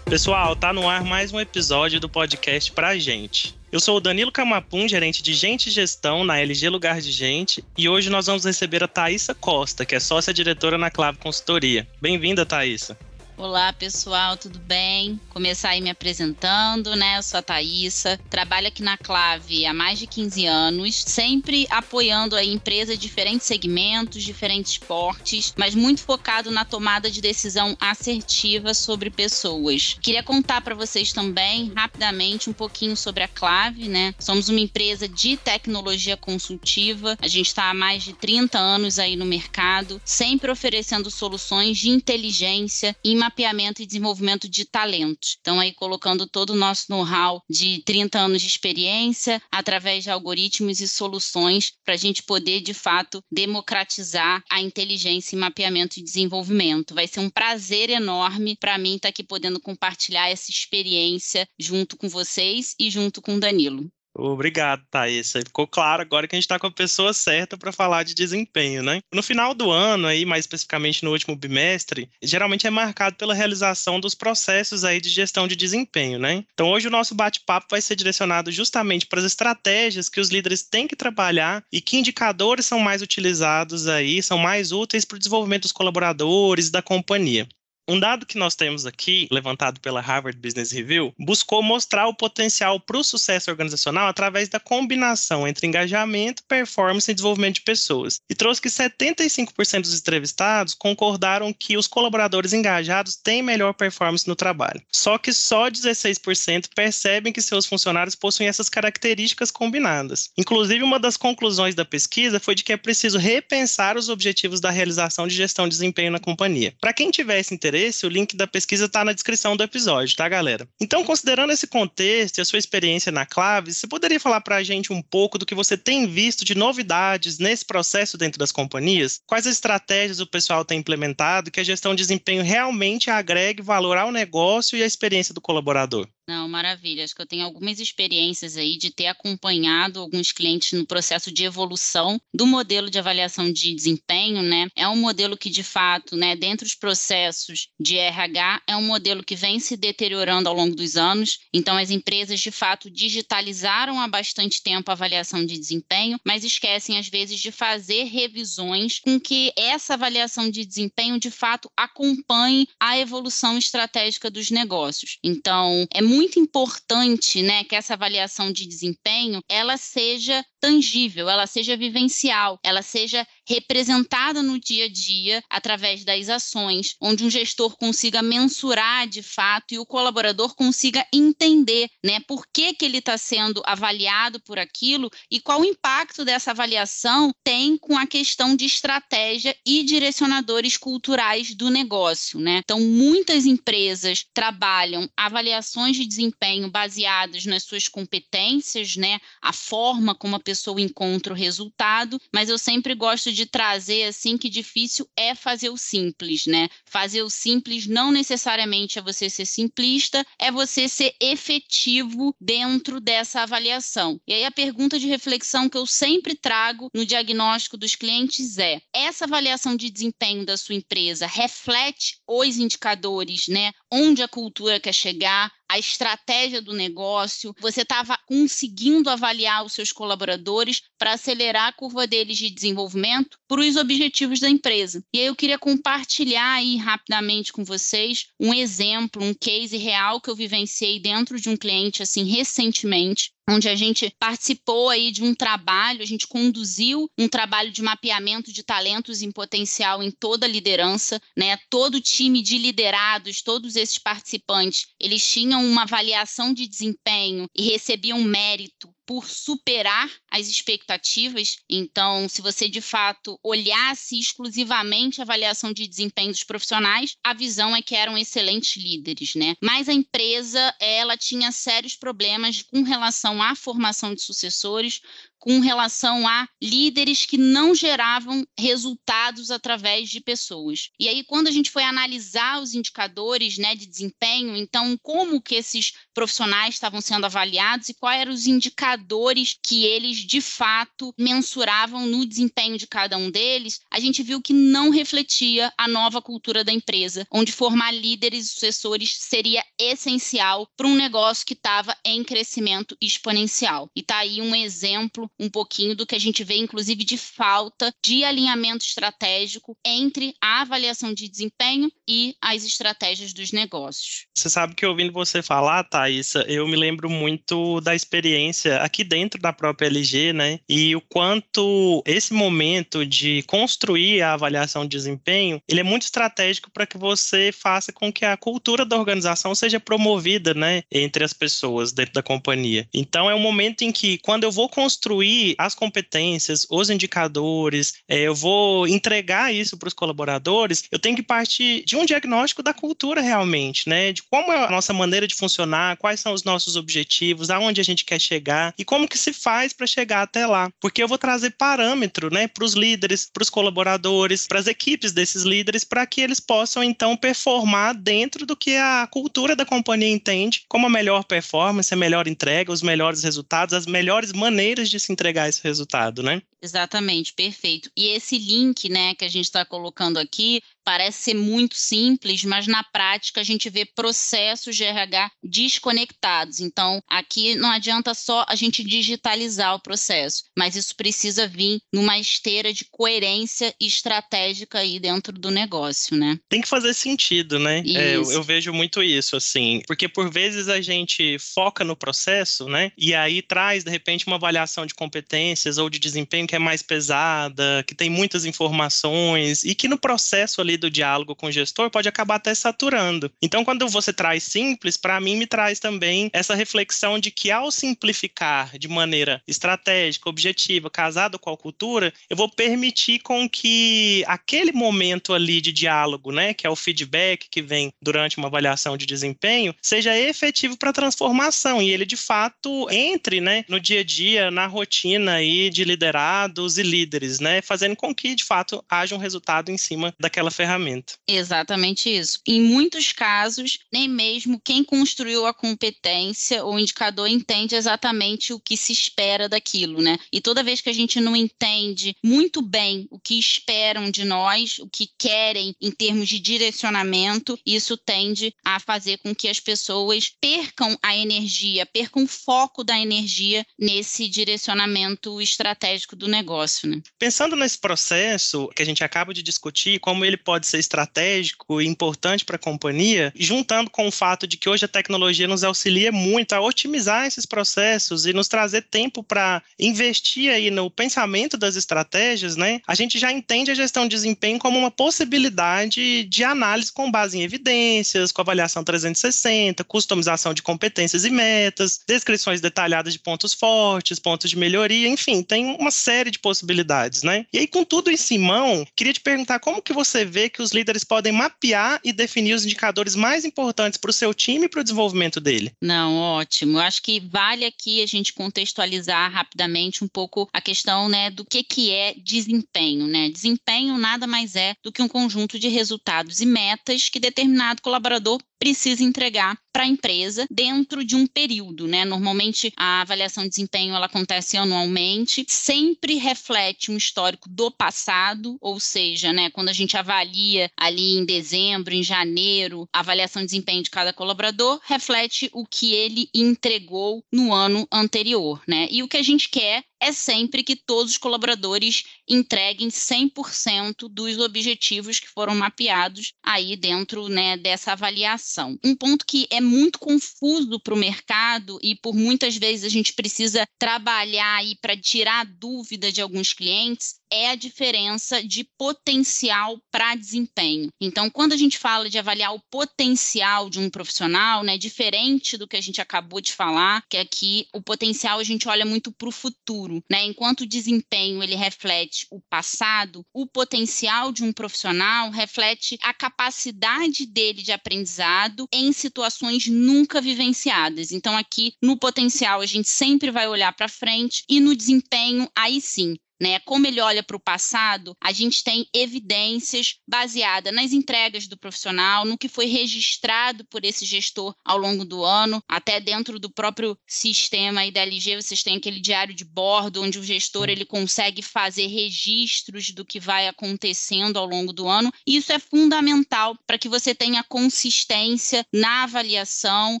Pessoal, 0.04 0.54
tá 0.54 0.70
no 0.70 0.86
ar 0.86 1.02
mais 1.02 1.32
um 1.32 1.40
episódio 1.40 1.98
do 1.98 2.10
podcast 2.10 2.70
Pra 2.72 2.94
Gente. 2.98 3.61
Eu 3.72 3.80
sou 3.80 3.96
o 3.96 4.00
Danilo 4.00 4.30
Camapum, 4.30 4.86
gerente 4.86 5.22
de 5.22 5.32
Gente 5.32 5.68
e 5.68 5.72
Gestão 5.72 6.24
na 6.24 6.38
LG 6.38 6.68
Lugar 6.68 7.00
de 7.00 7.10
Gente, 7.10 7.64
e 7.74 7.88
hoje 7.88 8.10
nós 8.10 8.26
vamos 8.26 8.44
receber 8.44 8.84
a 8.84 8.86
Thaisa 8.86 9.34
Costa, 9.34 9.86
que 9.86 9.94
é 9.94 9.98
sócia-diretora 9.98 10.76
na 10.76 10.90
Clave 10.90 11.16
Consultoria. 11.16 11.88
Bem-vinda, 11.98 12.44
Thaisa. 12.44 12.98
Olá, 13.34 13.72
pessoal, 13.72 14.36
tudo 14.36 14.58
bem? 14.58 15.18
Começar 15.30 15.70
aí 15.70 15.80
me 15.80 15.88
apresentando, 15.88 16.94
né? 16.94 17.16
Eu 17.16 17.22
sou 17.22 17.38
a 17.38 17.42
Thaisa, 17.42 18.20
trabalho 18.28 18.68
aqui 18.68 18.82
na 18.82 18.98
Clave 18.98 19.64
há 19.64 19.72
mais 19.72 19.98
de 19.98 20.06
15 20.06 20.44
anos, 20.44 21.02
sempre 21.06 21.66
apoiando 21.70 22.36
a 22.36 22.44
empresa 22.44 22.94
diferentes 22.94 23.46
segmentos, 23.46 24.22
diferentes 24.22 24.76
portes, 24.76 25.54
mas 25.56 25.74
muito 25.74 26.02
focado 26.02 26.50
na 26.50 26.64
tomada 26.64 27.10
de 27.10 27.22
decisão 27.22 27.74
assertiva 27.80 28.74
sobre 28.74 29.08
pessoas. 29.08 29.96
Queria 30.00 30.22
contar 30.22 30.60
para 30.60 30.74
vocês 30.74 31.10
também, 31.10 31.72
rapidamente, 31.74 32.50
um 32.50 32.52
pouquinho 32.52 32.96
sobre 32.96 33.24
a 33.24 33.28
Clave, 33.28 33.88
né? 33.88 34.14
Somos 34.18 34.50
uma 34.50 34.60
empresa 34.60 35.08
de 35.08 35.38
tecnologia 35.38 36.18
consultiva, 36.18 37.16
a 37.18 37.28
gente 37.28 37.46
está 37.46 37.70
há 37.70 37.74
mais 37.74 38.02
de 38.02 38.12
30 38.12 38.58
anos 38.58 38.98
aí 38.98 39.16
no 39.16 39.24
mercado, 39.24 40.00
sempre 40.04 40.50
oferecendo 40.50 41.10
soluções 41.10 41.78
de 41.78 41.88
inteligência 41.88 42.94
e 43.02 43.22
mapeamento 43.32 43.80
e 43.80 43.86
desenvolvimento 43.86 44.46
de 44.46 44.66
talentos. 44.66 45.38
Então, 45.40 45.58
aí 45.58 45.72
colocando 45.72 46.26
todo 46.26 46.50
o 46.50 46.56
nosso 46.56 46.84
know-how 46.90 47.42
de 47.48 47.82
30 47.84 48.18
anos 48.18 48.42
de 48.42 48.46
experiência 48.46 49.40
através 49.50 50.04
de 50.04 50.10
algoritmos 50.10 50.80
e 50.80 50.86
soluções 50.86 51.72
para 51.82 51.94
a 51.94 51.96
gente 51.96 52.22
poder, 52.22 52.60
de 52.60 52.74
fato, 52.74 53.24
democratizar 53.32 54.44
a 54.50 54.60
inteligência 54.60 55.34
em 55.34 55.38
mapeamento 55.38 55.98
e 55.98 56.02
desenvolvimento. 56.02 56.94
Vai 56.94 57.08
ser 57.08 57.20
um 57.20 57.30
prazer 57.30 57.88
enorme 57.88 58.54
para 58.54 58.76
mim 58.76 58.96
estar 58.96 59.08
aqui 59.08 59.24
podendo 59.24 59.58
compartilhar 59.58 60.28
essa 60.28 60.50
experiência 60.50 61.48
junto 61.58 61.96
com 61.96 62.10
vocês 62.10 62.74
e 62.78 62.90
junto 62.90 63.22
com 63.22 63.36
o 63.36 63.40
Danilo. 63.40 63.90
Obrigado, 64.14 64.84
Thaís. 64.90 65.32
Ficou 65.32 65.66
claro 65.66 66.02
agora 66.02 66.28
que 66.28 66.34
a 66.34 66.38
gente 66.38 66.44
está 66.44 66.58
com 66.58 66.66
a 66.66 66.72
pessoa 66.72 67.14
certa 67.14 67.56
para 67.56 67.72
falar 67.72 68.02
de 68.02 68.14
desempenho, 68.14 68.82
né? 68.82 69.00
No 69.12 69.22
final 69.22 69.54
do 69.54 69.70
ano, 69.70 70.06
aí, 70.06 70.26
mais 70.26 70.42
especificamente 70.42 71.02
no 71.02 71.12
último 71.12 71.34
bimestre, 71.34 72.10
geralmente 72.22 72.66
é 72.66 72.70
marcado 72.70 73.16
pela 73.16 73.34
realização 73.34 73.98
dos 73.98 74.14
processos 74.14 74.84
aí 74.84 75.00
de 75.00 75.08
gestão 75.08 75.48
de 75.48 75.56
desempenho, 75.56 76.18
né? 76.18 76.44
Então, 76.52 76.70
hoje 76.70 76.88
o 76.88 76.90
nosso 76.90 77.14
bate-papo 77.14 77.68
vai 77.70 77.80
ser 77.80 77.96
direcionado 77.96 78.52
justamente 78.52 79.06
para 79.06 79.18
as 79.18 79.24
estratégias 79.24 80.10
que 80.10 80.20
os 80.20 80.28
líderes 80.28 80.62
têm 80.62 80.86
que 80.86 80.96
trabalhar 80.96 81.64
e 81.72 81.80
que 81.80 81.96
indicadores 81.96 82.66
são 82.66 82.78
mais 82.78 83.00
utilizados 83.00 83.88
aí, 83.88 84.22
são 84.22 84.36
mais 84.36 84.72
úteis 84.72 85.06
para 85.06 85.16
o 85.16 85.18
desenvolvimento 85.18 85.62
dos 85.62 85.72
colaboradores 85.72 86.68
e 86.68 86.72
da 86.72 86.82
companhia. 86.82 87.48
Um 87.88 87.98
dado 87.98 88.24
que 88.24 88.38
nós 88.38 88.54
temos 88.54 88.86
aqui, 88.86 89.26
levantado 89.28 89.80
pela 89.80 90.00
Harvard 90.00 90.38
Business 90.38 90.70
Review, 90.70 91.12
buscou 91.18 91.60
mostrar 91.62 92.06
o 92.06 92.14
potencial 92.14 92.78
para 92.78 92.96
o 92.96 93.02
sucesso 93.02 93.50
organizacional 93.50 94.06
através 94.06 94.48
da 94.48 94.60
combinação 94.60 95.48
entre 95.48 95.66
engajamento, 95.66 96.44
performance 96.44 97.10
e 97.10 97.14
desenvolvimento 97.14 97.56
de 97.56 97.62
pessoas. 97.62 98.20
E 98.30 98.36
trouxe 98.36 98.62
que 98.62 98.68
75% 98.68 99.80
dos 99.80 99.98
entrevistados 99.98 100.74
concordaram 100.74 101.52
que 101.52 101.76
os 101.76 101.88
colaboradores 101.88 102.52
engajados 102.52 103.16
têm 103.16 103.42
melhor 103.42 103.72
performance 103.74 104.28
no 104.28 104.36
trabalho. 104.36 104.80
Só 104.92 105.18
que 105.18 105.32
só 105.32 105.68
16% 105.68 106.68
percebem 106.74 107.32
que 107.32 107.42
seus 107.42 107.66
funcionários 107.66 108.14
possuem 108.14 108.48
essas 108.48 108.68
características 108.68 109.50
combinadas. 109.50 110.30
Inclusive, 110.38 110.84
uma 110.84 111.00
das 111.00 111.16
conclusões 111.16 111.74
da 111.74 111.84
pesquisa 111.84 112.38
foi 112.38 112.54
de 112.54 112.62
que 112.62 112.72
é 112.72 112.76
preciso 112.76 113.18
repensar 113.18 113.96
os 113.96 114.08
objetivos 114.08 114.60
da 114.60 114.70
realização 114.70 115.26
de 115.26 115.34
gestão 115.34 115.64
de 115.64 115.74
desempenho 115.74 116.12
na 116.12 116.20
companhia. 116.20 116.72
Para 116.80 116.92
quem 116.92 117.10
tivesse 117.10 117.52
interesse, 117.52 117.71
interesse, 117.72 118.04
o 118.04 118.08
link 118.08 118.36
da 118.36 118.46
pesquisa 118.46 118.84
está 118.84 119.02
na 119.02 119.14
descrição 119.14 119.56
do 119.56 119.62
episódio, 119.62 120.14
tá, 120.14 120.28
galera? 120.28 120.68
Então, 120.78 121.02
considerando 121.02 121.52
esse 121.52 121.66
contexto 121.66 122.38
e 122.38 122.40
a 122.42 122.44
sua 122.44 122.58
experiência 122.58 123.10
na 123.10 123.24
Clave, 123.24 123.72
você 123.72 123.86
poderia 123.86 124.20
falar 124.20 124.42
para 124.42 124.56
a 124.56 124.62
gente 124.62 124.92
um 124.92 125.00
pouco 125.00 125.38
do 125.38 125.46
que 125.46 125.54
você 125.54 125.76
tem 125.76 126.06
visto 126.06 126.44
de 126.44 126.54
novidades 126.54 127.38
nesse 127.38 127.64
processo 127.64 128.18
dentro 128.18 128.38
das 128.38 128.52
companhias? 128.52 129.20
Quais 129.26 129.46
estratégias 129.46 130.20
o 130.20 130.26
pessoal 130.26 130.64
tem 130.64 130.78
implementado 130.78 131.50
que 131.50 131.60
a 131.60 131.64
gestão 131.64 131.94
de 131.94 132.02
desempenho 132.02 132.42
realmente 132.42 133.10
agregue 133.10 133.62
valor 133.62 133.96
ao 133.96 134.12
negócio 134.12 134.76
e 134.76 134.82
à 134.82 134.86
experiência 134.86 135.32
do 135.32 135.40
colaborador? 135.40 136.06
Não, 136.28 136.48
maravilha. 136.48 137.02
Acho 137.02 137.14
que 137.16 137.22
eu 137.22 137.26
tenho 137.26 137.44
algumas 137.44 137.80
experiências 137.80 138.56
aí 138.56 138.76
de 138.78 138.90
ter 138.90 139.06
acompanhado 139.08 139.98
alguns 139.98 140.30
clientes 140.30 140.72
no 140.78 140.86
processo 140.86 141.32
de 141.32 141.42
evolução 141.44 142.20
do 142.32 142.46
modelo 142.46 142.88
de 142.88 142.98
avaliação 142.98 143.52
de 143.52 143.74
desempenho, 143.74 144.40
né? 144.40 144.68
É 144.76 144.86
um 144.86 144.96
modelo 144.96 145.36
que, 145.36 145.50
de 145.50 145.64
fato, 145.64 146.16
né, 146.16 146.36
dentro 146.36 146.64
dos 146.64 146.76
processos 146.76 147.68
de 147.78 147.96
RH, 147.98 148.62
é 148.68 148.76
um 148.76 148.82
modelo 148.82 149.24
que 149.24 149.34
vem 149.34 149.58
se 149.58 149.76
deteriorando 149.76 150.48
ao 150.48 150.54
longo 150.54 150.76
dos 150.76 150.96
anos. 150.96 151.40
Então, 151.52 151.76
as 151.76 151.90
empresas, 151.90 152.38
de 152.38 152.52
fato, 152.52 152.88
digitalizaram 152.88 154.00
há 154.00 154.06
bastante 154.06 154.62
tempo 154.62 154.90
a 154.90 154.94
avaliação 154.94 155.44
de 155.44 155.58
desempenho, 155.58 156.20
mas 156.24 156.44
esquecem, 156.44 156.98
às 156.98 157.08
vezes, 157.08 157.40
de 157.40 157.50
fazer 157.50 158.04
revisões 158.04 159.00
com 159.00 159.18
que 159.18 159.52
essa 159.58 159.94
avaliação 159.94 160.48
de 160.48 160.64
desempenho, 160.64 161.18
de 161.18 161.32
fato, 161.32 161.68
acompanhe 161.76 162.68
a 162.80 162.96
evolução 162.96 163.58
estratégica 163.58 164.30
dos 164.30 164.50
negócios. 164.50 165.18
Então, 165.24 165.84
é 165.92 166.00
muito 166.00 166.11
importante, 166.38 167.42
né, 167.42 167.64
que 167.64 167.74
essa 167.74 167.94
avaliação 167.94 168.52
de 168.52 168.66
desempenho 168.66 169.42
ela 169.48 169.76
seja 169.76 170.44
tangível, 170.62 171.28
ela 171.28 171.44
seja 171.44 171.76
vivencial, 171.76 172.56
ela 172.62 172.82
seja 172.82 173.26
representada 173.44 174.44
no 174.44 174.60
dia 174.60 174.84
a 174.84 174.88
dia 174.88 175.42
através 175.50 176.04
das 176.04 176.28
ações, 176.28 176.94
onde 177.00 177.24
um 177.24 177.30
gestor 177.30 177.76
consiga 177.76 178.22
mensurar 178.22 179.08
de 179.08 179.22
fato 179.22 179.74
e 179.74 179.78
o 179.80 179.84
colaborador 179.84 180.54
consiga 180.54 181.04
entender, 181.12 181.88
né, 182.04 182.20
por 182.28 182.46
que, 182.46 182.74
que 182.74 182.84
ele 182.84 182.98
está 182.98 183.18
sendo 183.18 183.60
avaliado 183.66 184.40
por 184.40 184.56
aquilo 184.56 185.10
e 185.28 185.40
qual 185.40 185.62
o 185.62 185.64
impacto 185.64 186.24
dessa 186.24 186.52
avaliação 186.52 187.32
tem 187.42 187.76
com 187.76 187.98
a 187.98 188.06
questão 188.06 188.54
de 188.54 188.64
estratégia 188.64 189.56
e 189.66 189.82
direcionadores 189.82 190.76
culturais 190.76 191.56
do 191.56 191.70
negócio, 191.70 192.38
né? 192.38 192.60
Então, 192.64 192.78
muitas 192.78 193.46
empresas 193.46 194.24
trabalham 194.32 195.08
avaliações 195.16 195.96
de 195.96 196.06
desempenho 196.06 196.70
baseadas 196.70 197.44
nas 197.46 197.64
suas 197.64 197.88
competências, 197.88 198.94
né, 198.94 199.18
a 199.40 199.52
forma 199.52 200.14
como 200.14 200.36
a 200.36 200.40
pessoa 200.40 200.51
encontra 200.78 201.32
o 201.32 201.36
resultado, 201.36 202.20
mas 202.32 202.48
eu 202.48 202.58
sempre 202.58 202.94
gosto 202.94 203.32
de 203.32 203.46
trazer 203.46 204.04
assim 204.04 204.36
que 204.36 204.48
difícil 204.48 205.08
é 205.16 205.34
fazer 205.34 205.70
o 205.70 205.76
simples, 205.76 206.46
né? 206.46 206.68
Fazer 206.84 207.22
o 207.22 207.30
simples 207.30 207.86
não 207.86 208.10
necessariamente 208.10 208.98
é 208.98 209.02
você 209.02 209.28
ser 209.28 209.46
simplista, 209.46 210.24
é 210.38 210.50
você 210.50 210.88
ser 210.88 211.14
efetivo 211.20 212.34
dentro 212.40 213.00
dessa 213.00 213.42
avaliação. 213.42 214.20
E 214.26 214.32
aí 214.32 214.44
a 214.44 214.50
pergunta 214.50 214.98
de 214.98 215.06
reflexão 215.06 215.68
que 215.68 215.76
eu 215.76 215.86
sempre 215.86 216.34
trago 216.34 216.88
no 216.94 217.06
diagnóstico 217.06 217.76
dos 217.76 217.94
clientes 217.94 218.58
é: 218.58 218.80
essa 218.92 219.24
avaliação 219.24 219.76
de 219.76 219.90
desempenho 219.90 220.44
da 220.44 220.56
sua 220.56 220.74
empresa 220.74 221.26
reflete 221.26 222.16
os 222.26 222.56
indicadores, 222.56 223.48
né? 223.48 223.72
Onde 223.90 224.22
a 224.22 224.28
cultura 224.28 224.80
quer 224.80 224.92
chegar, 224.92 225.52
a 225.72 225.78
estratégia 225.78 226.60
do 226.60 226.74
negócio, 226.74 227.54
você 227.58 227.80
estava 227.80 228.18
conseguindo 228.26 229.08
avaliar 229.08 229.64
os 229.64 229.72
seus 229.72 229.90
colaboradores 229.90 230.82
para 230.98 231.14
acelerar 231.14 231.68
a 231.68 231.72
curva 231.72 232.06
deles 232.06 232.36
de 232.36 232.50
desenvolvimento 232.50 233.38
para 233.48 233.62
os 233.62 233.76
objetivos 233.76 234.38
da 234.38 234.50
empresa. 234.50 235.02
E 235.14 235.20
aí 235.20 235.26
eu 235.26 235.34
queria 235.34 235.58
compartilhar 235.58 236.52
aí 236.52 236.76
rapidamente 236.76 237.54
com 237.54 237.64
vocês 237.64 238.26
um 238.38 238.52
exemplo, 238.52 239.24
um 239.24 239.32
case 239.32 239.78
real 239.78 240.20
que 240.20 240.28
eu 240.28 240.36
vivenciei 240.36 241.00
dentro 241.00 241.40
de 241.40 241.48
um 241.48 241.56
cliente 241.56 242.02
assim 242.02 242.24
recentemente 242.24 243.32
onde 243.48 243.68
a 243.68 243.74
gente 243.74 244.14
participou 244.18 244.88
aí 244.88 245.10
de 245.10 245.22
um 245.22 245.34
trabalho, 245.34 246.02
a 246.02 246.06
gente 246.06 246.26
conduziu 246.26 247.08
um 247.18 247.28
trabalho 247.28 247.70
de 247.70 247.82
mapeamento 247.82 248.52
de 248.52 248.62
talentos 248.62 249.22
em 249.22 249.30
potencial 249.32 250.02
em 250.02 250.10
toda 250.10 250.46
a 250.46 250.48
liderança, 250.48 251.20
né? 251.36 251.58
Todo 251.70 251.96
o 251.96 252.00
time 252.00 252.42
de 252.42 252.58
liderados, 252.58 253.42
todos 253.42 253.76
esses 253.76 253.98
participantes, 253.98 254.86
eles 255.00 255.26
tinham 255.26 255.64
uma 255.64 255.82
avaliação 255.82 256.52
de 256.52 256.66
desempenho 256.66 257.48
e 257.54 257.62
recebiam 257.62 258.20
mérito 258.22 258.91
por 259.06 259.28
superar 259.28 260.10
as 260.30 260.48
expectativas. 260.48 261.56
Então, 261.68 262.28
se 262.28 262.40
você 262.40 262.68
de 262.68 262.80
fato 262.80 263.38
olhasse 263.42 264.18
exclusivamente 264.18 265.20
a 265.20 265.24
avaliação 265.24 265.72
de 265.72 265.86
desempenho 265.86 266.30
dos 266.30 266.44
profissionais, 266.44 267.16
a 267.24 267.34
visão 267.34 267.74
é 267.74 267.82
que 267.82 267.94
eram 267.94 268.16
excelentes 268.16 268.82
líderes, 268.82 269.34
né? 269.34 269.54
Mas 269.62 269.88
a 269.88 269.92
empresa, 269.92 270.74
ela 270.80 271.16
tinha 271.16 271.52
sérios 271.52 271.96
problemas 271.96 272.62
com 272.62 272.82
relação 272.82 273.42
à 273.42 273.54
formação 273.54 274.14
de 274.14 274.22
sucessores, 274.22 275.00
com 275.42 275.58
relação 275.58 276.26
a 276.28 276.46
líderes 276.62 277.26
que 277.26 277.36
não 277.36 277.74
geravam 277.74 278.46
resultados 278.56 279.50
através 279.50 280.08
de 280.08 280.20
pessoas. 280.20 280.90
E 281.00 281.08
aí, 281.08 281.24
quando 281.24 281.48
a 281.48 281.50
gente 281.50 281.68
foi 281.68 281.82
analisar 281.82 282.62
os 282.62 282.74
indicadores 282.74 283.58
né, 283.58 283.74
de 283.74 283.86
desempenho, 283.86 284.54
então, 284.54 284.96
como 285.02 285.42
que 285.42 285.56
esses 285.56 285.94
profissionais 286.14 286.74
estavam 286.74 287.00
sendo 287.00 287.26
avaliados 287.26 287.88
e 287.88 287.94
quais 287.94 288.20
eram 288.20 288.32
os 288.32 288.46
indicadores 288.46 289.58
que 289.60 289.84
eles, 289.84 290.18
de 290.18 290.40
fato, 290.40 291.12
mensuravam 291.18 292.06
no 292.06 292.24
desempenho 292.24 292.78
de 292.78 292.86
cada 292.86 293.16
um 293.16 293.28
deles, 293.28 293.80
a 293.90 293.98
gente 293.98 294.22
viu 294.22 294.40
que 294.40 294.52
não 294.52 294.90
refletia 294.90 295.72
a 295.76 295.88
nova 295.88 296.22
cultura 296.22 296.62
da 296.62 296.70
empresa, 296.72 297.26
onde 297.32 297.50
formar 297.50 297.90
líderes 297.90 298.46
e 298.46 298.48
sucessores 298.50 299.16
seria 299.16 299.64
essencial 299.76 300.68
para 300.76 300.86
um 300.86 300.94
negócio 300.94 301.44
que 301.44 301.54
estava 301.54 301.96
em 302.04 302.22
crescimento 302.22 302.96
exponencial. 303.00 303.90
E 303.96 304.00
está 304.00 304.18
aí 304.18 304.40
um 304.40 304.54
exemplo 304.54 305.28
um 305.38 305.48
pouquinho 305.48 305.94
do 305.94 306.06
que 306.06 306.14
a 306.14 306.18
gente 306.18 306.44
vê, 306.44 306.56
inclusive, 306.56 307.04
de 307.04 307.16
falta 307.16 307.92
de 308.04 308.24
alinhamento 308.24 308.84
estratégico 308.84 309.76
entre 309.84 310.34
a 310.40 310.62
avaliação 310.62 311.12
de 311.12 311.28
desempenho 311.28 311.90
e 312.08 312.34
as 312.40 312.64
estratégias 312.64 313.32
dos 313.32 313.52
negócios. 313.52 314.26
Você 314.36 314.48
sabe 314.48 314.74
que 314.74 314.86
ouvindo 314.86 315.12
você 315.12 315.42
falar, 315.42 315.84
Thaisa, 315.84 316.44
eu 316.48 316.66
me 316.66 316.76
lembro 316.76 317.08
muito 317.08 317.80
da 317.80 317.94
experiência 317.94 318.78
aqui 318.78 319.04
dentro 319.04 319.40
da 319.40 319.52
própria 319.52 319.86
LG, 319.86 320.32
né? 320.32 320.60
E 320.68 320.94
o 320.94 321.00
quanto 321.00 322.02
esse 322.06 322.32
momento 322.32 323.04
de 323.04 323.42
construir 323.44 324.22
a 324.22 324.34
avaliação 324.34 324.82
de 324.82 324.96
desempenho, 324.96 325.60
ele 325.68 325.80
é 325.80 325.84
muito 325.84 326.02
estratégico 326.02 326.70
para 326.70 326.86
que 326.86 326.98
você 326.98 327.50
faça 327.52 327.92
com 327.92 328.12
que 328.12 328.24
a 328.24 328.36
cultura 328.36 328.84
da 328.84 328.96
organização 328.96 329.54
seja 329.54 329.80
promovida, 329.80 330.54
né, 330.54 330.82
entre 330.90 331.24
as 331.24 331.32
pessoas 331.32 331.92
dentro 331.92 332.14
da 332.14 332.22
companhia. 332.22 332.88
Então 332.92 333.30
é 333.30 333.34
um 333.34 333.40
momento 333.40 333.82
em 333.82 333.92
que 333.92 334.18
quando 334.18 334.44
eu 334.44 334.52
vou 334.52 334.68
construir 334.68 335.21
as 335.58 335.74
competências, 335.74 336.66
os 336.70 336.90
indicadores, 336.90 337.94
é, 338.08 338.20
eu 338.20 338.34
vou 338.34 338.86
entregar 338.86 339.52
isso 339.54 339.76
para 339.76 339.88
os 339.88 339.94
colaboradores, 339.94 340.84
eu 340.90 340.98
tenho 340.98 341.16
que 341.16 341.22
partir 341.22 341.84
de 341.84 341.96
um 341.96 342.04
diagnóstico 342.04 342.62
da 342.62 342.74
cultura 342.74 343.20
realmente, 343.20 343.88
né? 343.88 344.12
De 344.12 344.22
como 344.22 344.52
é 344.52 344.64
a 344.64 344.70
nossa 344.70 344.92
maneira 344.92 345.26
de 345.26 345.34
funcionar, 345.34 345.96
quais 345.96 346.20
são 346.20 346.32
os 346.32 346.44
nossos 346.44 346.76
objetivos, 346.76 347.50
aonde 347.50 347.80
a 347.80 347.84
gente 347.84 348.04
quer 348.04 348.20
chegar 348.20 348.74
e 348.78 348.84
como 348.84 349.08
que 349.08 349.18
se 349.18 349.32
faz 349.32 349.72
para 349.72 349.86
chegar 349.86 350.22
até 350.22 350.46
lá. 350.46 350.70
Porque 350.80 351.02
eu 351.02 351.08
vou 351.08 351.18
trazer 351.18 351.50
parâmetro, 351.50 352.32
né, 352.32 352.48
para 352.48 352.64
os 352.64 352.74
líderes, 352.74 353.28
para 353.32 353.42
os 353.42 353.50
colaboradores, 353.50 354.46
para 354.46 354.58
as 354.58 354.66
equipes 354.66 355.12
desses 355.12 355.42
líderes, 355.42 355.84
para 355.84 356.06
que 356.06 356.20
eles 356.20 356.40
possam 356.40 356.82
então 356.82 357.16
performar 357.16 357.94
dentro 357.94 358.46
do 358.46 358.56
que 358.56 358.76
a 358.76 359.06
cultura 359.10 359.54
da 359.56 359.64
companhia 359.64 360.08
entende 360.08 360.64
como 360.68 360.86
a 360.86 360.90
melhor 360.90 361.24
performance, 361.24 361.92
a 361.92 361.96
melhor 361.96 362.26
entrega, 362.26 362.72
os 362.72 362.82
melhores 362.82 363.22
resultados, 363.22 363.74
as 363.74 363.86
melhores 363.86 364.32
maneiras 364.32 364.88
de 364.88 364.98
se 365.02 365.12
entregar 365.12 365.48
esse 365.48 365.62
resultado, 365.62 366.22
né? 366.22 366.42
Exatamente, 366.62 367.32
perfeito. 367.34 367.90
E 367.96 368.08
esse 368.08 368.38
link, 368.38 368.88
né, 368.88 369.14
que 369.14 369.24
a 369.24 369.28
gente 369.28 369.46
está 369.46 369.64
colocando 369.64 370.18
aqui, 370.18 370.62
parece 370.84 371.22
ser 371.22 371.34
muito 371.34 371.74
simples, 371.76 372.44
mas 372.44 372.66
na 372.66 372.82
prática 372.84 373.40
a 373.40 373.44
gente 373.44 373.68
vê 373.70 373.84
processos 373.84 374.76
de 374.76 374.84
RH 374.84 375.30
desconectados. 375.42 376.60
Então, 376.60 377.02
aqui 377.08 377.54
não 377.54 377.70
adianta 377.70 378.14
só 378.14 378.44
a 378.48 378.54
gente 378.54 378.84
digitalizar 378.84 379.74
o 379.74 379.80
processo, 379.80 380.44
mas 380.56 380.76
isso 380.76 380.94
precisa 380.94 381.46
vir 381.46 381.80
numa 381.92 382.18
esteira 382.18 382.72
de 382.72 382.84
coerência 382.90 383.74
estratégica 383.80 384.80
aí 384.80 384.98
dentro 384.98 385.32
do 385.32 385.50
negócio, 385.50 386.16
né? 386.16 386.38
Tem 386.48 386.60
que 386.60 386.68
fazer 386.68 386.94
sentido, 386.94 387.58
né? 387.58 387.82
É, 387.86 388.16
eu, 388.16 388.30
eu, 388.30 388.42
vejo 388.42 388.72
muito 388.72 389.02
isso, 389.02 389.36
assim, 389.36 389.82
porque 389.86 390.08
por 390.08 390.30
vezes 390.30 390.68
a 390.68 390.80
gente 390.80 391.38
foca 391.38 391.84
no 391.84 391.96
processo, 391.96 392.66
né? 392.66 392.92
E 392.96 393.14
aí 393.14 393.42
traz, 393.42 393.84
de 393.84 393.90
repente, 393.90 394.26
uma 394.26 394.36
avaliação 394.36 394.86
de 394.86 394.94
competências 394.94 395.78
ou 395.78 395.88
de 395.88 395.98
desempenho 395.98 396.46
que 396.52 396.56
é 396.56 396.58
mais 396.58 396.82
pesada, 396.82 397.82
que 397.86 397.94
tem 397.94 398.10
muitas 398.10 398.44
informações 398.44 399.64
e 399.64 399.74
que 399.74 399.88
no 399.88 399.96
processo 399.96 400.60
ali 400.60 400.76
do 400.76 400.90
diálogo 400.90 401.34
com 401.34 401.46
o 401.46 401.50
gestor 401.50 401.88
pode 401.88 402.10
acabar 402.10 402.34
até 402.34 402.54
saturando. 402.54 403.32
Então, 403.40 403.64
quando 403.64 403.88
você 403.88 404.12
traz 404.12 404.42
simples, 404.42 404.98
para 404.98 405.18
mim 405.18 405.34
me 405.38 405.46
traz 405.46 405.80
também 405.80 406.28
essa 406.30 406.54
reflexão 406.54 407.18
de 407.18 407.30
que 407.30 407.50
ao 407.50 407.70
simplificar 407.70 408.78
de 408.78 408.86
maneira 408.86 409.42
estratégica, 409.48 410.28
objetiva, 410.28 410.90
casado 410.90 411.38
com 411.38 411.48
a 411.48 411.56
cultura, 411.56 412.12
eu 412.28 412.36
vou 412.36 412.50
permitir 412.50 413.20
com 413.20 413.48
que 413.48 414.22
aquele 414.26 414.72
momento 414.72 415.32
ali 415.32 415.58
de 415.58 415.72
diálogo, 415.72 416.32
né, 416.32 416.52
que 416.52 416.66
é 416.66 416.70
o 416.70 416.76
feedback 416.76 417.48
que 417.50 417.62
vem 417.62 417.94
durante 418.02 418.36
uma 418.36 418.48
avaliação 418.48 418.94
de 418.98 419.06
desempenho, 419.06 419.74
seja 419.80 420.14
efetivo 420.18 420.76
para 420.76 420.90
a 420.90 420.92
transformação 420.92 421.80
e 421.80 421.90
ele 421.90 422.04
de 422.04 422.18
fato 422.18 422.90
entre, 422.90 423.40
né, 423.40 423.64
no 423.70 423.80
dia 423.80 424.00
a 424.00 424.04
dia, 424.04 424.50
na 424.50 424.66
rotina 424.66 425.36
aí 425.36 425.70
de 425.70 425.82
liderar 425.82 426.41
liderados 426.42 426.78
e 426.78 426.82
líderes, 426.82 427.40
né? 427.40 427.62
Fazendo 427.62 427.96
com 427.96 428.14
que, 428.14 428.34
de 428.34 428.44
fato, 428.44 428.84
haja 428.88 429.14
um 429.14 429.18
resultado 429.18 429.70
em 429.70 429.78
cima 429.78 430.14
daquela 430.18 430.50
ferramenta. 430.50 431.14
Exatamente 431.26 432.08
isso. 432.08 432.40
Em 432.46 432.60
muitos 432.60 433.12
casos, 433.12 433.78
nem 433.92 434.08
mesmo 434.08 434.60
quem 434.64 434.84
construiu 434.84 435.46
a 435.46 435.54
competência 435.54 436.64
ou 436.64 436.78
indicador 436.78 437.28
entende 437.28 437.74
exatamente 437.74 438.52
o 438.52 438.60
que 438.60 438.76
se 438.76 438.92
espera 438.92 439.48
daquilo, 439.48 440.00
né? 440.00 440.18
E 440.32 440.40
toda 440.40 440.62
vez 440.62 440.80
que 440.80 440.90
a 440.90 440.92
gente 440.92 441.20
não 441.20 441.36
entende 441.36 442.16
muito 442.22 442.62
bem 442.62 443.06
o 443.10 443.18
que 443.18 443.38
esperam 443.38 444.10
de 444.10 444.24
nós, 444.24 444.78
o 444.78 444.88
que 444.88 445.08
querem 445.18 445.74
em 445.80 445.90
termos 445.90 446.28
de 446.28 446.38
direcionamento, 446.38 447.58
isso 447.66 447.96
tende 447.96 448.54
a 448.64 448.80
fazer 448.80 449.18
com 449.18 449.34
que 449.34 449.48
as 449.48 449.60
pessoas 449.60 450.30
percam 450.40 450.96
a 451.02 451.16
energia, 451.16 451.86
percam 451.86 452.24
o 452.24 452.28
foco 452.28 452.84
da 452.84 452.98
energia 452.98 453.64
nesse 453.78 454.28
direcionamento 454.28 455.40
estratégico 455.40 456.16
do 456.16 456.28
negócio, 456.32 456.88
né? 456.88 457.00
Pensando 457.18 457.54
nesse 457.54 457.78
processo 457.78 458.68
que 458.74 458.82
a 458.82 458.86
gente 458.86 459.04
acaba 459.04 459.32
de 459.32 459.42
discutir, 459.42 460.00
como 460.00 460.24
ele 460.24 460.36
pode 460.36 460.66
ser 460.66 460.78
estratégico 460.78 461.80
e 461.80 461.86
importante 461.86 462.44
para 462.44 462.56
a 462.56 462.58
companhia, 462.58 463.32
juntando 463.36 463.90
com 463.90 464.08
o 464.08 464.12
fato 464.12 464.46
de 464.46 464.56
que 464.56 464.68
hoje 464.68 464.84
a 464.84 464.88
tecnologia 464.88 465.46
nos 465.46 465.62
auxilia 465.62 466.10
muito 466.10 466.54
a 466.54 466.60
otimizar 466.60 467.26
esses 467.26 467.46
processos 467.46 468.26
e 468.26 468.32
nos 468.32 468.48
trazer 468.48 468.82
tempo 468.82 469.22
para 469.22 469.62
investir 469.78 470.50
aí 470.50 470.70
no 470.70 470.90
pensamento 470.90 471.56
das 471.56 471.76
estratégias, 471.76 472.56
né? 472.56 472.80
A 472.86 472.94
gente 472.94 473.18
já 473.18 473.30
entende 473.30 473.70
a 473.70 473.74
gestão 473.74 474.04
de 474.04 474.16
desempenho 474.16 474.58
como 474.58 474.78
uma 474.78 474.90
possibilidade 474.90 476.24
de 476.24 476.44
análise 476.44 476.92
com 476.92 477.10
base 477.10 477.38
em 477.38 477.42
evidências, 477.42 478.32
com 478.32 478.40
avaliação 478.40 478.84
360, 478.84 479.84
customização 479.84 480.54
de 480.54 480.62
competências 480.62 481.24
e 481.24 481.30
metas, 481.30 482.00
descrições 482.06 482.60
detalhadas 482.60 483.12
de 483.12 483.18
pontos 483.18 483.52
fortes, 483.52 484.18
pontos 484.18 484.50
de 484.50 484.56
melhoria, 484.56 485.08
enfim, 485.08 485.42
tem 485.42 485.76
uma 485.78 485.90
série 485.90 486.21
série 486.22 486.30
de 486.30 486.38
possibilidades, 486.38 487.22
né? 487.22 487.44
E 487.52 487.58
aí, 487.58 487.66
com 487.66 487.84
tudo 487.84 488.10
isso 488.10 488.32
em 488.32 488.38
mão, 488.38 488.86
queria 488.96 489.12
te 489.12 489.20
perguntar 489.20 489.58
como 489.58 489.82
que 489.82 489.92
você 489.92 490.24
vê 490.24 490.48
que 490.48 490.62
os 490.62 490.70
líderes 490.70 491.02
podem 491.02 491.32
mapear 491.32 492.00
e 492.04 492.12
definir 492.12 492.54
os 492.54 492.64
indicadores 492.64 493.16
mais 493.16 493.44
importantes 493.44 493.98
para 493.98 494.10
o 494.10 494.14
seu 494.14 494.32
time 494.32 494.66
e 494.66 494.68
para 494.68 494.80
o 494.80 494.84
desenvolvimento 494.84 495.40
dele? 495.40 495.72
Não, 495.82 496.16
ótimo. 496.16 496.78
Eu 496.78 496.82
acho 496.82 497.02
que 497.02 497.18
vale 497.20 497.64
aqui 497.64 498.02
a 498.02 498.06
gente 498.06 498.32
contextualizar 498.32 499.32
rapidamente 499.32 500.04
um 500.04 500.08
pouco 500.08 500.48
a 500.52 500.60
questão, 500.60 501.08
né, 501.08 501.30
do 501.30 501.44
que 501.44 501.64
que 501.64 501.90
é 501.90 502.14
desempenho, 502.16 503.06
né? 503.06 503.28
Desempenho 503.28 503.98
nada 503.98 504.26
mais 504.26 504.54
é 504.54 504.74
do 504.82 504.92
que 504.92 505.02
um 505.02 505.08
conjunto 505.08 505.58
de 505.58 505.68
resultados 505.68 506.40
e 506.40 506.46
metas 506.46 507.08
que 507.08 507.18
determinado 507.18 507.82
colaborador 507.82 508.40
precisa 508.62 509.02
entregar 509.02 509.58
para 509.72 509.82
a 509.82 509.88
empresa 509.88 510.46
dentro 510.48 511.04
de 511.04 511.16
um 511.16 511.26
período, 511.26 511.88
né? 511.88 512.04
Normalmente 512.04 512.72
a 512.76 513.00
avaliação 513.00 513.42
de 513.42 513.50
desempenho 513.50 513.92
ela 513.92 514.06
acontece 514.06 514.56
anualmente, 514.56 515.44
sempre 515.48 516.14
reflete 516.14 516.92
um 516.92 516.96
histórico 516.96 517.48
do 517.48 517.72
passado, 517.72 518.56
ou 518.60 518.78
seja, 518.78 519.32
né, 519.32 519.50
quando 519.50 519.70
a 519.70 519.72
gente 519.72 519.96
avalia 519.96 520.70
ali 520.76 521.16
em 521.16 521.24
dezembro, 521.24 521.92
em 521.92 522.04
janeiro, 522.04 522.88
a 522.92 523.00
avaliação 523.00 523.42
de 523.42 523.46
desempenho 523.46 523.82
de 523.82 523.90
cada 523.90 524.12
colaborador 524.12 524.78
reflete 524.84 525.50
o 525.52 525.66
que 525.66 525.92
ele 525.92 526.28
entregou 526.32 527.24
no 527.32 527.52
ano 527.52 527.88
anterior, 527.90 528.62
né? 528.68 528.86
E 528.92 529.02
o 529.02 529.08
que 529.08 529.16
a 529.16 529.22
gente 529.24 529.48
quer 529.48 529.82
é 530.02 530.12
sempre 530.12 530.64
que 530.64 530.74
todos 530.74 531.12
os 531.12 531.16
colaboradores 531.16 532.02
entreguem 532.28 532.88
100% 532.88 534.08
dos 534.10 534.36
objetivos 534.38 535.20
que 535.20 535.28
foram 535.28 535.54
mapeados 535.54 536.32
aí 536.42 536.76
dentro 536.76 537.28
né, 537.28 537.56
dessa 537.56 537.92
avaliação. 537.92 538.76
Um 538.84 538.96
ponto 538.96 539.24
que 539.24 539.46
é 539.48 539.60
muito 539.60 540.00
confuso 540.00 540.80
para 540.80 540.92
o 540.94 540.96
mercado 540.96 541.78
e 541.80 541.94
por 541.94 542.14
muitas 542.14 542.56
vezes 542.56 542.84
a 542.84 542.88
gente 542.88 543.12
precisa 543.12 543.64
trabalhar 543.78 544.56
aí 544.56 544.74
para 544.80 544.96
tirar 544.96 545.42
a 545.42 545.44
dúvida 545.44 546.10
de 546.10 546.20
alguns 546.20 546.52
clientes 546.52 547.21
é 547.32 547.48
a 547.48 547.54
diferença 547.54 548.44
de 548.44 548.62
potencial 548.78 549.80
para 549.90 550.14
desempenho. 550.14 550.90
Então, 551.00 551.30
quando 551.30 551.54
a 551.54 551.56
gente 551.56 551.78
fala 551.78 552.10
de 552.10 552.18
avaliar 552.18 552.54
o 552.54 552.60
potencial 552.70 553.70
de 553.70 553.80
um 553.80 553.88
profissional, 553.88 554.62
né, 554.62 554.76
diferente 554.76 555.56
do 555.56 555.66
que 555.66 555.76
a 555.76 555.80
gente 555.80 555.98
acabou 555.98 556.42
de 556.42 556.52
falar, 556.52 557.02
que 557.08 557.16
aqui 557.16 557.66
o 557.72 557.80
potencial 557.80 558.38
a 558.38 558.44
gente 558.44 558.68
olha 558.68 558.84
muito 558.84 559.10
para 559.10 559.28
o 559.28 559.32
futuro, 559.32 560.04
né? 560.10 560.24
Enquanto 560.24 560.60
o 560.60 560.66
desempenho 560.66 561.42
ele 561.42 561.54
reflete 561.54 562.26
o 562.30 562.38
passado, 562.38 563.24
o 563.32 563.46
potencial 563.46 564.30
de 564.30 564.44
um 564.44 564.52
profissional 564.52 565.30
reflete 565.30 565.98
a 566.02 566.12
capacidade 566.12 567.24
dele 567.24 567.62
de 567.62 567.72
aprendizado 567.72 568.68
em 568.70 568.92
situações 568.92 569.66
nunca 569.66 570.20
vivenciadas. 570.20 571.12
Então, 571.12 571.34
aqui 571.34 571.74
no 571.82 571.96
potencial 571.96 572.60
a 572.60 572.66
gente 572.66 572.88
sempre 572.88 573.30
vai 573.30 573.48
olhar 573.48 573.72
para 573.72 573.88
frente 573.88 574.44
e 574.48 574.60
no 574.60 574.76
desempenho 574.76 575.48
aí 575.56 575.80
sim 575.80 576.18
né? 576.42 576.58
Como 576.58 576.88
ele 576.88 577.00
olha 577.00 577.22
para 577.22 577.36
o 577.36 577.40
passado, 577.40 578.16
a 578.20 578.32
gente 578.32 578.64
tem 578.64 578.88
evidências 578.92 580.00
baseadas 580.08 580.74
nas 580.74 580.92
entregas 580.92 581.46
do 581.46 581.56
profissional, 581.56 582.24
no 582.24 582.36
que 582.36 582.48
foi 582.48 582.66
registrado 582.66 583.64
por 583.66 583.84
esse 583.84 584.04
gestor 584.04 584.52
ao 584.64 584.76
longo 584.76 585.04
do 585.04 585.22
ano, 585.22 585.62
até 585.68 586.00
dentro 586.00 586.40
do 586.40 586.50
próprio 586.50 586.98
sistema 587.06 587.88
da 587.92 588.00
LG, 588.00 588.42
vocês 588.42 588.64
têm 588.64 588.76
aquele 588.76 588.98
diário 588.98 589.32
de 589.32 589.44
bordo 589.44 590.02
onde 590.02 590.18
o 590.18 590.24
gestor 590.24 590.68
ele 590.68 590.84
consegue 590.84 591.42
fazer 591.42 591.86
registros 591.86 592.90
do 592.90 593.04
que 593.04 593.20
vai 593.20 593.46
acontecendo 593.46 594.36
ao 594.36 594.46
longo 594.46 594.72
do 594.72 594.88
ano. 594.88 595.12
E 595.24 595.36
isso 595.36 595.52
é 595.52 595.60
fundamental 595.60 596.58
para 596.66 596.78
que 596.78 596.88
você 596.88 597.14
tenha 597.14 597.44
consistência 597.44 598.66
na 598.72 599.04
avaliação, 599.04 600.00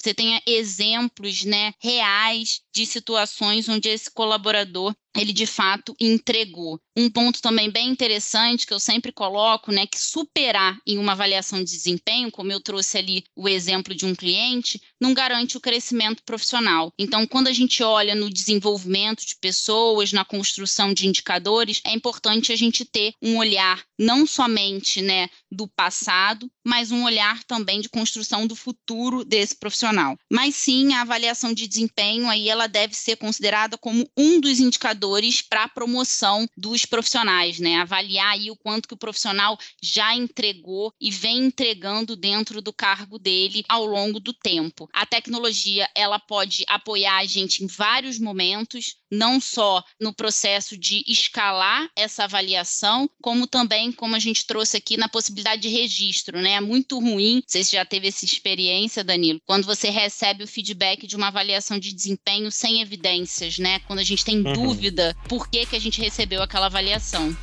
você 0.00 0.14
tenha 0.14 0.40
exemplos, 0.46 1.44
né, 1.44 1.74
reais 1.78 2.62
de 2.74 2.86
situações 2.86 3.68
onde 3.68 3.88
esse 3.88 4.10
colaborador 4.10 4.94
ele 5.14 5.32
de 5.32 5.46
fato 5.46 5.94
entregou. 6.00 6.80
Um 6.96 7.10
ponto 7.10 7.40
também 7.42 7.70
bem 7.70 7.90
interessante 7.90 8.66
que 8.66 8.72
eu 8.72 8.80
sempre 8.80 9.12
coloco, 9.12 9.70
né, 9.70 9.86
que 9.86 10.00
superar 10.00 10.78
em 10.86 10.96
uma 10.98 11.12
avaliação 11.12 11.58
de 11.58 11.70
desempenho, 11.70 12.30
como 12.30 12.50
eu 12.50 12.60
trouxe 12.60 12.98
ali 12.98 13.24
o 13.36 13.48
exemplo 13.48 13.94
de 13.94 14.06
um 14.06 14.14
cliente, 14.14 14.80
não 15.02 15.12
garante 15.12 15.56
o 15.56 15.60
crescimento 15.60 16.22
profissional. 16.22 16.92
Então, 16.96 17.26
quando 17.26 17.48
a 17.48 17.52
gente 17.52 17.82
olha 17.82 18.14
no 18.14 18.30
desenvolvimento 18.30 19.26
de 19.26 19.34
pessoas, 19.34 20.12
na 20.12 20.24
construção 20.24 20.94
de 20.94 21.08
indicadores, 21.08 21.80
é 21.84 21.92
importante 21.92 22.52
a 22.52 22.56
gente 22.56 22.84
ter 22.84 23.12
um 23.20 23.36
olhar 23.36 23.82
não 23.98 24.24
somente, 24.24 25.02
né, 25.02 25.28
do 25.50 25.66
passado, 25.66 26.48
mas 26.64 26.92
um 26.92 27.04
olhar 27.04 27.42
também 27.44 27.80
de 27.80 27.88
construção 27.88 28.46
do 28.46 28.54
futuro 28.54 29.24
desse 29.24 29.56
profissional. 29.56 30.16
Mas 30.30 30.54
sim, 30.54 30.94
a 30.94 31.02
avaliação 31.02 31.52
de 31.52 31.66
desempenho 31.66 32.28
aí 32.28 32.48
ela 32.48 32.68
deve 32.68 32.94
ser 32.94 33.16
considerada 33.16 33.76
como 33.76 34.08
um 34.16 34.40
dos 34.40 34.60
indicadores 34.60 35.42
para 35.42 35.64
a 35.64 35.68
promoção 35.68 36.46
dos 36.56 36.86
profissionais, 36.86 37.58
né? 37.58 37.76
Avaliar 37.76 38.32
aí 38.32 38.50
o 38.50 38.56
quanto 38.56 38.86
que 38.86 38.94
o 38.94 38.98
profissional 38.98 39.58
já 39.82 40.14
entregou 40.14 40.92
e 41.00 41.10
vem 41.10 41.46
entregando 41.46 42.14
dentro 42.14 42.62
do 42.62 42.72
cargo 42.72 43.18
dele 43.18 43.64
ao 43.68 43.84
longo 43.84 44.20
do 44.20 44.32
tempo. 44.32 44.88
A 44.92 45.06
tecnologia, 45.06 45.88
ela 45.94 46.18
pode 46.18 46.64
apoiar 46.68 47.18
a 47.18 47.24
gente 47.24 47.64
em 47.64 47.66
vários 47.66 48.18
momentos, 48.18 48.96
não 49.10 49.40
só 49.40 49.82
no 50.00 50.12
processo 50.12 50.76
de 50.76 51.02
escalar 51.06 51.88
essa 51.96 52.24
avaliação, 52.24 53.08
como 53.20 53.46
também, 53.46 53.90
como 53.90 54.14
a 54.14 54.18
gente 54.18 54.46
trouxe 54.46 54.76
aqui, 54.76 54.96
na 54.96 55.08
possibilidade 55.08 55.62
de 55.62 55.68
registro, 55.68 56.40
né? 56.40 56.52
É 56.52 56.60
muito 56.60 56.98
ruim, 56.98 57.36
não 57.36 57.42
sei 57.46 57.64
se 57.64 57.72
já 57.72 57.84
teve 57.84 58.08
essa 58.08 58.24
experiência, 58.24 59.02
Danilo, 59.02 59.40
quando 59.46 59.64
você 59.64 59.90
recebe 59.90 60.44
o 60.44 60.48
feedback 60.48 61.06
de 61.06 61.16
uma 61.16 61.28
avaliação 61.28 61.78
de 61.78 61.92
desempenho 61.92 62.50
sem 62.50 62.80
evidências, 62.80 63.58
né? 63.58 63.80
Quando 63.80 64.00
a 64.00 64.04
gente 64.04 64.24
tem 64.24 64.44
uhum. 64.44 64.52
dúvida 64.52 65.16
por 65.28 65.48
que, 65.48 65.66
que 65.66 65.76
a 65.76 65.80
gente 65.80 66.00
recebeu 66.00 66.42
aquela 66.42 66.66
avaliação. 66.66 67.34